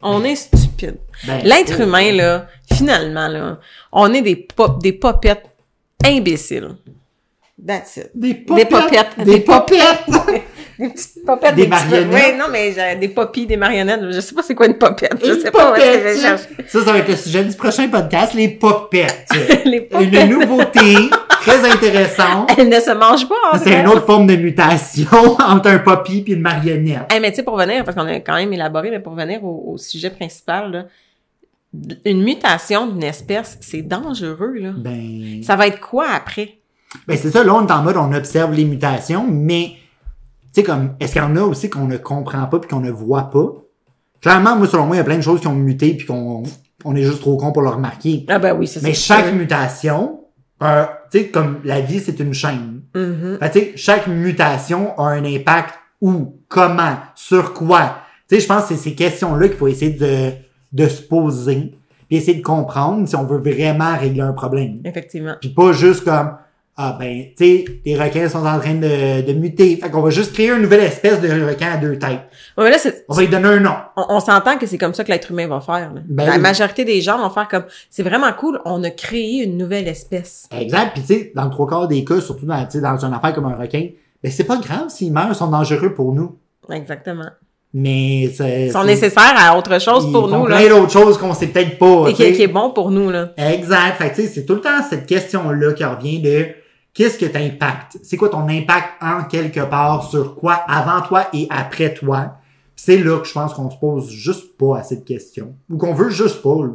On 0.00 0.24
est 0.24 0.36
stupide. 0.36 0.96
Ben, 1.26 1.42
L'être 1.44 1.74
oh. 1.78 1.82
humain, 1.82 2.12
là, 2.12 2.46
finalement, 2.72 3.28
là, 3.28 3.58
on 3.92 4.12
est 4.14 4.22
des, 4.22 4.36
pop, 4.36 4.80
des 4.80 4.92
popettes 4.92 5.49
imbéciles. 6.06 6.76
That's 7.66 7.96
it. 7.98 8.10
Des 8.14 8.32
Des 8.34 8.40
popettes. 8.44 8.68
popettes. 8.70 9.24
Des 9.24 9.40
popettes. 9.40 10.04
Des 10.78 10.88
petites 10.88 11.26
popettes. 11.26 11.54
Des 11.56 11.66
petits- 11.66 11.68
marionnettes. 11.68 12.12
Ouais, 12.14 12.36
non, 12.38 12.46
mais 12.50 12.96
des 12.96 13.08
poppies, 13.08 13.46
des 13.46 13.58
marionnettes. 13.58 14.00
Je 14.12 14.20
sais 14.20 14.34
pas 14.34 14.40
c'est 14.42 14.54
quoi 14.54 14.64
une 14.66 14.78
popette. 14.78 15.12
Je 15.22 15.32
Une 15.34 15.40
sais 15.40 15.50
pas 15.50 15.72
où 15.72 15.74
est-ce 15.74 15.84
que 15.84 15.92
je 15.92 15.98
popette. 15.98 16.20
cherche. 16.22 16.40
Ça, 16.68 16.82
ça 16.84 16.92
va 16.92 16.98
être 17.00 17.08
le 17.08 17.16
sujet 17.16 17.44
du 17.44 17.54
prochain 17.54 17.86
podcast, 17.88 18.32
les 18.32 18.48
popettes. 18.48 19.28
Les 19.66 19.82
popettes. 19.82 20.14
Une 20.24 20.30
nouveauté 20.30 20.94
très 21.42 21.70
intéressante. 21.70 22.50
Elles 22.56 22.70
ne 22.70 22.80
se 22.80 22.92
mangent 22.92 23.28
pas, 23.28 23.58
C'est 23.62 23.78
une 23.78 23.88
autre 23.88 24.06
forme 24.06 24.26
de 24.26 24.36
mutation 24.36 25.06
entre 25.46 25.68
un 25.68 25.80
poppy 25.80 26.22
puis 26.22 26.32
une 26.32 26.40
marionnette. 26.40 27.12
Hey, 27.12 27.20
mais 27.20 27.28
tu 27.30 27.36
sais, 27.36 27.42
pour 27.42 27.58
venir, 27.58 27.84
parce 27.84 27.94
qu'on 27.94 28.06
a 28.06 28.14
quand 28.20 28.36
même 28.36 28.52
élaboré, 28.54 28.88
mais 28.90 29.00
pour 29.00 29.14
venir 29.14 29.44
au, 29.44 29.72
au 29.74 29.76
sujet 29.76 30.08
principal, 30.08 30.72
là, 30.72 30.84
une 32.04 32.22
mutation 32.22 32.86
d'une 32.88 33.04
espèce, 33.04 33.58
c'est 33.60 33.82
dangereux, 33.82 34.54
là. 34.58 34.72
Ben, 34.76 35.42
Ça 35.42 35.56
va 35.56 35.66
être 35.66 35.80
quoi 35.80 36.06
après? 36.10 36.56
ben 37.06 37.16
c'est 37.16 37.30
ça, 37.30 37.44
là, 37.44 37.54
on 37.54 37.64
est 37.66 37.70
en 37.70 37.82
mode, 37.82 37.96
on 37.96 38.12
observe 38.12 38.52
les 38.52 38.64
mutations, 38.64 39.24
mais, 39.30 39.74
tu 40.52 40.60
sais, 40.60 40.62
comme, 40.64 40.94
est-ce 40.98 41.12
qu'il 41.12 41.22
y 41.22 41.24
en 41.24 41.36
a 41.36 41.42
aussi 41.42 41.70
qu'on 41.70 41.86
ne 41.86 41.96
comprend 41.96 42.46
pas 42.46 42.58
puis 42.58 42.68
qu'on 42.68 42.80
ne 42.80 42.90
voit 42.90 43.30
pas? 43.30 43.52
Clairement, 44.20 44.56
moi, 44.56 44.66
selon 44.66 44.86
moi, 44.86 44.96
il 44.96 44.98
y 44.98 45.02
a 45.02 45.04
plein 45.04 45.16
de 45.16 45.22
choses 45.22 45.40
qui 45.40 45.46
ont 45.46 45.54
muté 45.54 45.94
puis 45.94 46.06
qu'on 46.06 46.42
on 46.84 46.96
est 46.96 47.02
juste 47.02 47.20
trop 47.20 47.36
con 47.36 47.52
pour 47.52 47.62
le 47.62 47.68
remarquer. 47.68 48.24
Ah 48.28 48.38
ben 48.38 48.56
oui, 48.58 48.66
c'est 48.66 48.80
ça. 48.80 48.86
Mais 48.88 48.94
chaque 48.94 49.32
mutation, 49.32 50.20
euh, 50.62 50.84
tu 51.12 51.18
sais, 51.18 51.28
comme 51.28 51.60
la 51.64 51.80
vie, 51.80 52.00
c'est 52.00 52.18
une 52.20 52.34
chaîne. 52.34 52.82
Fait, 52.94 53.50
tu 53.50 53.58
sais, 53.60 53.72
chaque 53.76 54.06
mutation 54.08 54.98
a 54.98 55.04
un 55.10 55.24
impact 55.24 55.74
où, 56.00 56.40
comment, 56.48 56.96
sur 57.14 57.52
quoi? 57.54 57.98
Tu 58.28 58.34
sais, 58.34 58.40
je 58.40 58.46
pense 58.48 58.62
que 58.64 58.68
c'est 58.74 58.80
ces 58.90 58.94
questions-là 58.94 59.48
qu'il 59.48 59.56
faut 59.56 59.68
essayer 59.68 59.92
de, 59.92 60.32
de 60.72 60.86
se 60.88 61.02
poser, 61.02 61.74
puis 62.08 62.16
essayer 62.18 62.38
de 62.38 62.42
comprendre 62.42 63.06
si 63.08 63.16
on 63.16 63.24
veut 63.24 63.38
vraiment 63.38 63.96
régler 63.96 64.20
un 64.22 64.32
problème. 64.32 64.80
Effectivement. 64.84 65.34
Puis 65.40 65.50
pas 65.50 65.72
juste 65.72 66.04
comme, 66.04 66.32
ah 66.76 66.96
ben, 66.98 67.24
tu 67.36 67.44
sais, 67.44 67.64
les 67.84 68.00
requins 68.00 68.28
sont 68.28 68.46
en 68.46 68.58
train 68.58 68.74
de, 68.74 69.20
de 69.26 69.32
muter. 69.34 69.76
Fait 69.76 69.90
qu'on 69.90 70.00
va 70.00 70.08
juste 70.10 70.32
créer 70.32 70.48
une 70.50 70.62
nouvelle 70.62 70.80
espèce 70.80 71.20
de 71.20 71.28
requin 71.28 71.72
à 71.72 71.76
deux 71.76 71.98
têtes. 71.98 72.20
Ouais, 72.56 72.64
mais 72.64 72.70
là, 72.70 72.78
c'est, 72.78 73.04
On 73.08 73.14
va 73.14 73.22
lui 73.22 73.28
donner 73.28 73.48
un 73.48 73.60
nom. 73.60 73.74
on, 73.96 74.04
on 74.08 74.20
s'entend 74.20 74.56
que 74.56 74.66
c'est 74.66 74.78
comme 74.78 74.94
ça 74.94 75.04
que 75.04 75.10
l'être 75.10 75.30
humain 75.30 75.46
va 75.46 75.60
faire. 75.60 75.92
là. 75.92 76.00
Ben 76.08 76.24
La 76.26 76.36
oui. 76.36 76.38
majorité 76.40 76.84
des 76.86 77.00
gens 77.02 77.18
vont 77.18 77.28
faire 77.30 77.48
comme, 77.48 77.64
c'est 77.90 78.02
vraiment 78.02 78.32
cool, 78.32 78.60
on 78.64 78.82
a 78.82 78.90
créé 78.90 79.44
une 79.44 79.58
nouvelle 79.58 79.88
espèce. 79.88 80.48
Exact. 80.58 80.92
Puis 80.94 81.02
tu 81.02 81.08
sais, 81.14 81.32
dans 81.34 81.44
le 81.44 81.50
trois 81.50 81.66
quarts 81.68 81.88
des 81.88 82.02
cas, 82.04 82.20
surtout 82.20 82.46
dans, 82.46 82.64
tu 82.64 82.70
sais, 82.72 82.80
dans 82.80 83.04
une 83.04 83.12
affaire 83.12 83.34
comme 83.34 83.46
un 83.46 83.56
requin, 83.56 83.88
ben 84.22 84.32
c'est 84.32 84.44
pas 84.44 84.56
grave 84.56 84.88
s'ils 84.88 85.12
meurent, 85.12 85.28
ils 85.30 85.34
sont 85.34 85.50
dangereux 85.50 85.92
pour 85.92 86.14
nous. 86.14 86.38
Exactement. 86.70 87.28
Mais 87.72 88.32
c'est... 88.34 88.66
Ils 88.66 88.72
sont 88.72 88.84
nécessaires 88.84 89.34
à 89.36 89.56
autre 89.56 89.80
chose 89.80 90.10
pour 90.10 90.28
nous, 90.28 90.46
là. 90.46 90.56
plein 90.56 90.68
d'autres 90.68 90.90
choses 90.92 91.16
qu'on 91.16 91.34
sait 91.34 91.46
peut-être 91.46 91.78
pas. 91.78 92.08
Et 92.08 92.14
qui, 92.14 92.32
qui 92.32 92.42
est 92.42 92.48
bon 92.48 92.70
pour 92.70 92.90
nous, 92.90 93.10
là. 93.10 93.30
Exact. 93.36 93.96
Fait 93.96 94.10
que, 94.10 94.16
tu 94.16 94.22
sais, 94.22 94.28
c'est 94.28 94.44
tout 94.44 94.54
le 94.54 94.60
temps 94.60 94.82
cette 94.88 95.06
question-là 95.06 95.72
qui 95.74 95.84
revient 95.84 96.20
de 96.20 96.48
qu'est-ce 96.92 97.16
que 97.18 97.26
t'impacte? 97.26 97.98
C'est 98.02 98.16
quoi 98.16 98.28
ton 98.28 98.48
impact 98.48 98.88
en 99.00 99.22
quelque 99.24 99.60
part 99.60 100.08
sur 100.10 100.34
quoi 100.34 100.54
avant 100.66 101.00
toi 101.06 101.26
et 101.32 101.46
après 101.48 101.94
toi? 101.94 102.32
C'est 102.74 102.96
là 102.96 103.18
que 103.18 103.28
je 103.28 103.32
pense 103.32 103.54
qu'on 103.54 103.70
se 103.70 103.76
pose 103.76 104.10
juste 104.10 104.56
pas 104.58 104.78
assez 104.78 104.96
de 104.96 105.04
questions. 105.04 105.54
Ou 105.70 105.76
qu'on 105.76 105.94
veut 105.94 106.08
juste 106.10 106.42
pas. 106.42 106.56
là. 106.62 106.70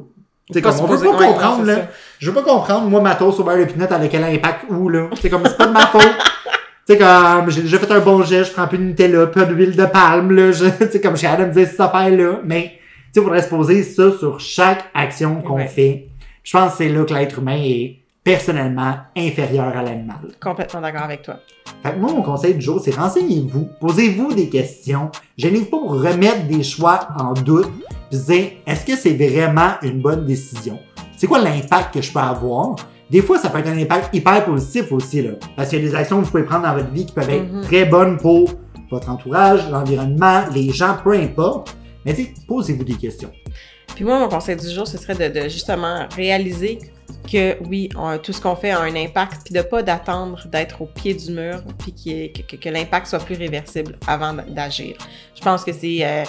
C'est 0.51 0.61
comme, 0.61 0.75
on 0.79 0.85
veut 0.85 1.03
pas 1.03 1.17
comprendre, 1.17 1.65
là. 1.65 1.75
ça. 1.75 1.87
Je 2.19 2.29
veux 2.29 2.35
pas 2.35 2.43
comprendre, 2.43 2.87
moi, 2.87 3.01
ma 3.01 3.15
toast 3.15 3.39
au 3.39 3.43
beurre 3.43 3.57
de 3.57 3.63
pinot, 3.65 3.87
elle 3.89 4.03
a 4.03 4.07
quel 4.07 4.23
impact 4.23 4.65
où, 4.69 4.87
là. 4.89 5.09
C'est 5.19 5.29
comme, 5.29 5.41
c'est 5.45 5.57
pas 5.57 5.65
de 5.65 5.71
ma 5.73 5.87
faute. 5.87 6.03
Tu 6.87 6.93
sais, 6.93 6.99
comme, 6.99 7.49
j'ai 7.49 7.61
déjà 7.63 7.79
fait 7.79 7.91
un 7.91 7.99
bon 7.99 8.21
geste, 8.23 8.51
je 8.51 8.55
prends 8.55 8.67
peu 8.67 8.77
de 8.77 8.83
Nutella, 8.83 9.25
peu 9.27 9.45
d'huile 9.47 9.75
de 9.75 9.85
palme, 9.85 10.31
là. 10.31 10.51
Je, 10.51 10.65
tu 10.85 10.91
sais, 10.91 11.01
comme, 11.01 11.13
je 11.13 11.19
suis 11.19 11.27
capable 11.27 11.45
de 11.45 11.49
me 11.49 11.53
dire 11.53 11.67
cette 11.67 11.79
affaire-là. 11.79 12.41
Mais, 12.45 12.63
tu 12.63 12.69
sais, 12.69 13.19
il 13.19 13.21
faudrait 13.23 13.41
se 13.41 13.49
poser 13.49 13.81
ça 13.83 14.11
sur 14.17 14.39
chaque 14.39 14.85
action 14.93 15.41
qu'on 15.41 15.55
Ouais. 15.55 15.65
fait. 15.67 16.07
Je 16.43 16.51
pense 16.55 16.73
que 16.73 16.77
c'est 16.77 16.89
là 16.89 17.03
que 17.03 17.13
l'être 17.13 17.39
humain 17.39 17.57
est 17.59 17.97
personnellement 18.23 18.97
inférieur 19.17 19.75
à 19.75 19.81
l'animal. 19.81 20.17
Complètement 20.39 20.81
d'accord 20.81 21.03
avec 21.03 21.23
toi. 21.23 21.37
Fait 21.81 21.91
que 21.93 21.97
moi, 21.97 22.11
mon 22.13 22.21
conseil 22.21 22.53
du 22.53 22.61
jour, 22.61 22.79
c'est 22.83 22.93
renseignez-vous, 22.95 23.67
posez-vous 23.79 24.33
des 24.33 24.49
questions, 24.49 25.09
gênez-vous 25.37 25.65
pas 25.65 25.77
pour 25.77 25.93
remettre 26.03 26.45
des 26.47 26.61
choix 26.63 27.07
en 27.19 27.33
doute, 27.33 27.71
puis 28.11 28.53
est-ce 28.67 28.85
que 28.85 28.95
c'est 28.95 29.13
vraiment 29.13 29.71
une 29.81 30.01
bonne 30.01 30.25
décision? 30.25 30.79
C'est 31.17 31.25
quoi 31.27 31.39
l'impact 31.39 31.93
que 31.95 32.01
je 32.01 32.11
peux 32.11 32.19
avoir? 32.19 32.75
Des 33.09 33.21
fois, 33.21 33.37
ça 33.37 33.49
peut 33.49 33.59
être 33.59 33.67
un 33.67 33.77
impact 33.77 34.15
hyper 34.15 34.45
positif 34.45 34.91
aussi, 34.91 35.21
là. 35.21 35.31
Parce 35.55 35.69
qu'il 35.69 35.79
y 35.79 35.85
a 35.85 35.89
des 35.89 35.95
actions 35.95 36.19
que 36.19 36.25
vous 36.25 36.31
pouvez 36.31 36.43
prendre 36.43 36.63
dans 36.63 36.73
votre 36.73 36.89
vie 36.91 37.05
qui 37.05 37.13
peuvent 37.13 37.29
être 37.29 37.51
Mhm. 37.51 37.61
très 37.61 37.85
bonnes 37.85 38.17
pour 38.17 38.51
votre 38.89 39.09
entourage, 39.09 39.69
l'environnement, 39.69 40.43
les 40.53 40.71
gens, 40.71 40.97
peu 41.03 41.13
importe. 41.13 41.75
Mais 42.03 42.15
posez-vous 42.47 42.83
des 42.83 42.93
questions. 42.95 43.31
Puis 43.95 44.03
moi, 44.05 44.19
mon 44.19 44.27
conseil 44.27 44.55
du 44.55 44.69
jour, 44.69 44.87
ce 44.87 44.97
serait 44.97 45.15
de, 45.15 45.39
de 45.39 45.47
justement 45.49 46.05
réaliser 46.15 46.79
que 47.31 47.57
oui, 47.67 47.89
on- 47.95 48.17
tout 48.17 48.33
ce 48.33 48.41
qu'on 48.41 48.55
fait 48.55 48.71
a 48.71 48.79
un 48.81 48.95
impact, 48.95 49.41
puis 49.45 49.53
de 49.53 49.61
pas 49.61 49.81
d'attendre 49.81 50.39
d'être 50.47 50.81
au 50.81 50.85
pied 50.85 51.13
du 51.13 51.31
mur, 51.31 51.61
puis 51.79 51.93
que, 51.93 52.41
que- 52.41 52.55
que 52.57 52.69
l'impact 52.69 53.07
soit 53.07 53.19
plus 53.19 53.35
réversible 53.37 53.97
avant 54.07 54.33
d'agir. 54.49 54.95
Je 55.35 55.41
pense 55.41 55.63
que 55.63 55.71
c'est... 55.73 55.99
euh, 56.03 56.23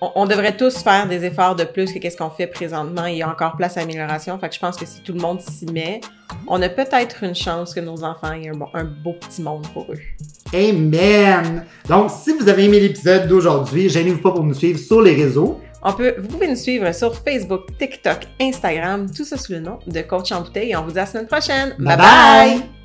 on, 0.00 0.10
on 0.14 0.26
devrait 0.26 0.56
tous 0.56 0.78
faire 0.82 1.06
des 1.08 1.24
efforts 1.24 1.56
de 1.56 1.64
plus 1.64 1.92
que 1.92 1.98
qu'est-ce 1.98 2.16
qu'on 2.16 2.30
fait 2.30 2.46
présentement. 2.46 3.06
Il 3.06 3.16
y 3.16 3.22
a 3.22 3.28
encore 3.28 3.56
place 3.56 3.76
à 3.76 3.80
amélioration. 3.80 4.38
Fait 4.38 4.48
que 4.48 4.54
je 4.54 4.60
pense 4.60 4.76
que 4.76 4.86
si 4.86 5.00
tout 5.02 5.12
le 5.12 5.20
monde 5.20 5.40
s'y 5.40 5.66
met, 5.66 6.00
on 6.46 6.60
a 6.62 6.68
peut-être 6.68 7.22
une 7.24 7.34
chance 7.34 7.72
que 7.74 7.80
nos 7.80 8.04
enfants 8.04 8.32
aient 8.32 8.48
un, 8.48 8.56
bon- 8.56 8.68
un 8.74 8.84
beau 8.84 9.14
petit 9.14 9.42
monde 9.42 9.66
pour 9.72 9.86
eux. 9.92 9.98
Amen! 10.54 11.64
Donc, 11.88 12.10
si 12.10 12.32
vous 12.32 12.48
avez 12.48 12.64
aimé 12.64 12.78
l'épisode 12.80 13.26
d'aujourd'hui, 13.26 13.88
gênez-vous 13.88 14.20
pas 14.22 14.32
pour 14.32 14.44
nous 14.44 14.54
suivre 14.54 14.78
sur 14.78 15.00
les 15.02 15.14
réseaux. 15.14 15.60
On 15.82 15.92
peut, 15.92 16.14
vous 16.18 16.28
pouvez 16.28 16.48
nous 16.48 16.56
suivre 16.56 16.92
sur 16.92 17.14
Facebook, 17.16 17.62
TikTok, 17.78 18.26
Instagram, 18.40 19.06
tout 19.14 19.24
ça 19.24 19.36
sous 19.36 19.52
le 19.52 19.60
nom 19.60 19.78
de 19.86 20.00
Coach 20.02 20.32
en 20.32 20.42
bouteille. 20.42 20.70
Et 20.70 20.76
on 20.76 20.82
vous 20.82 20.92
dit 20.92 20.98
à 20.98 21.02
la 21.02 21.06
semaine 21.06 21.26
prochaine. 21.26 21.74
bye! 21.78 21.96
bye. 21.96 22.75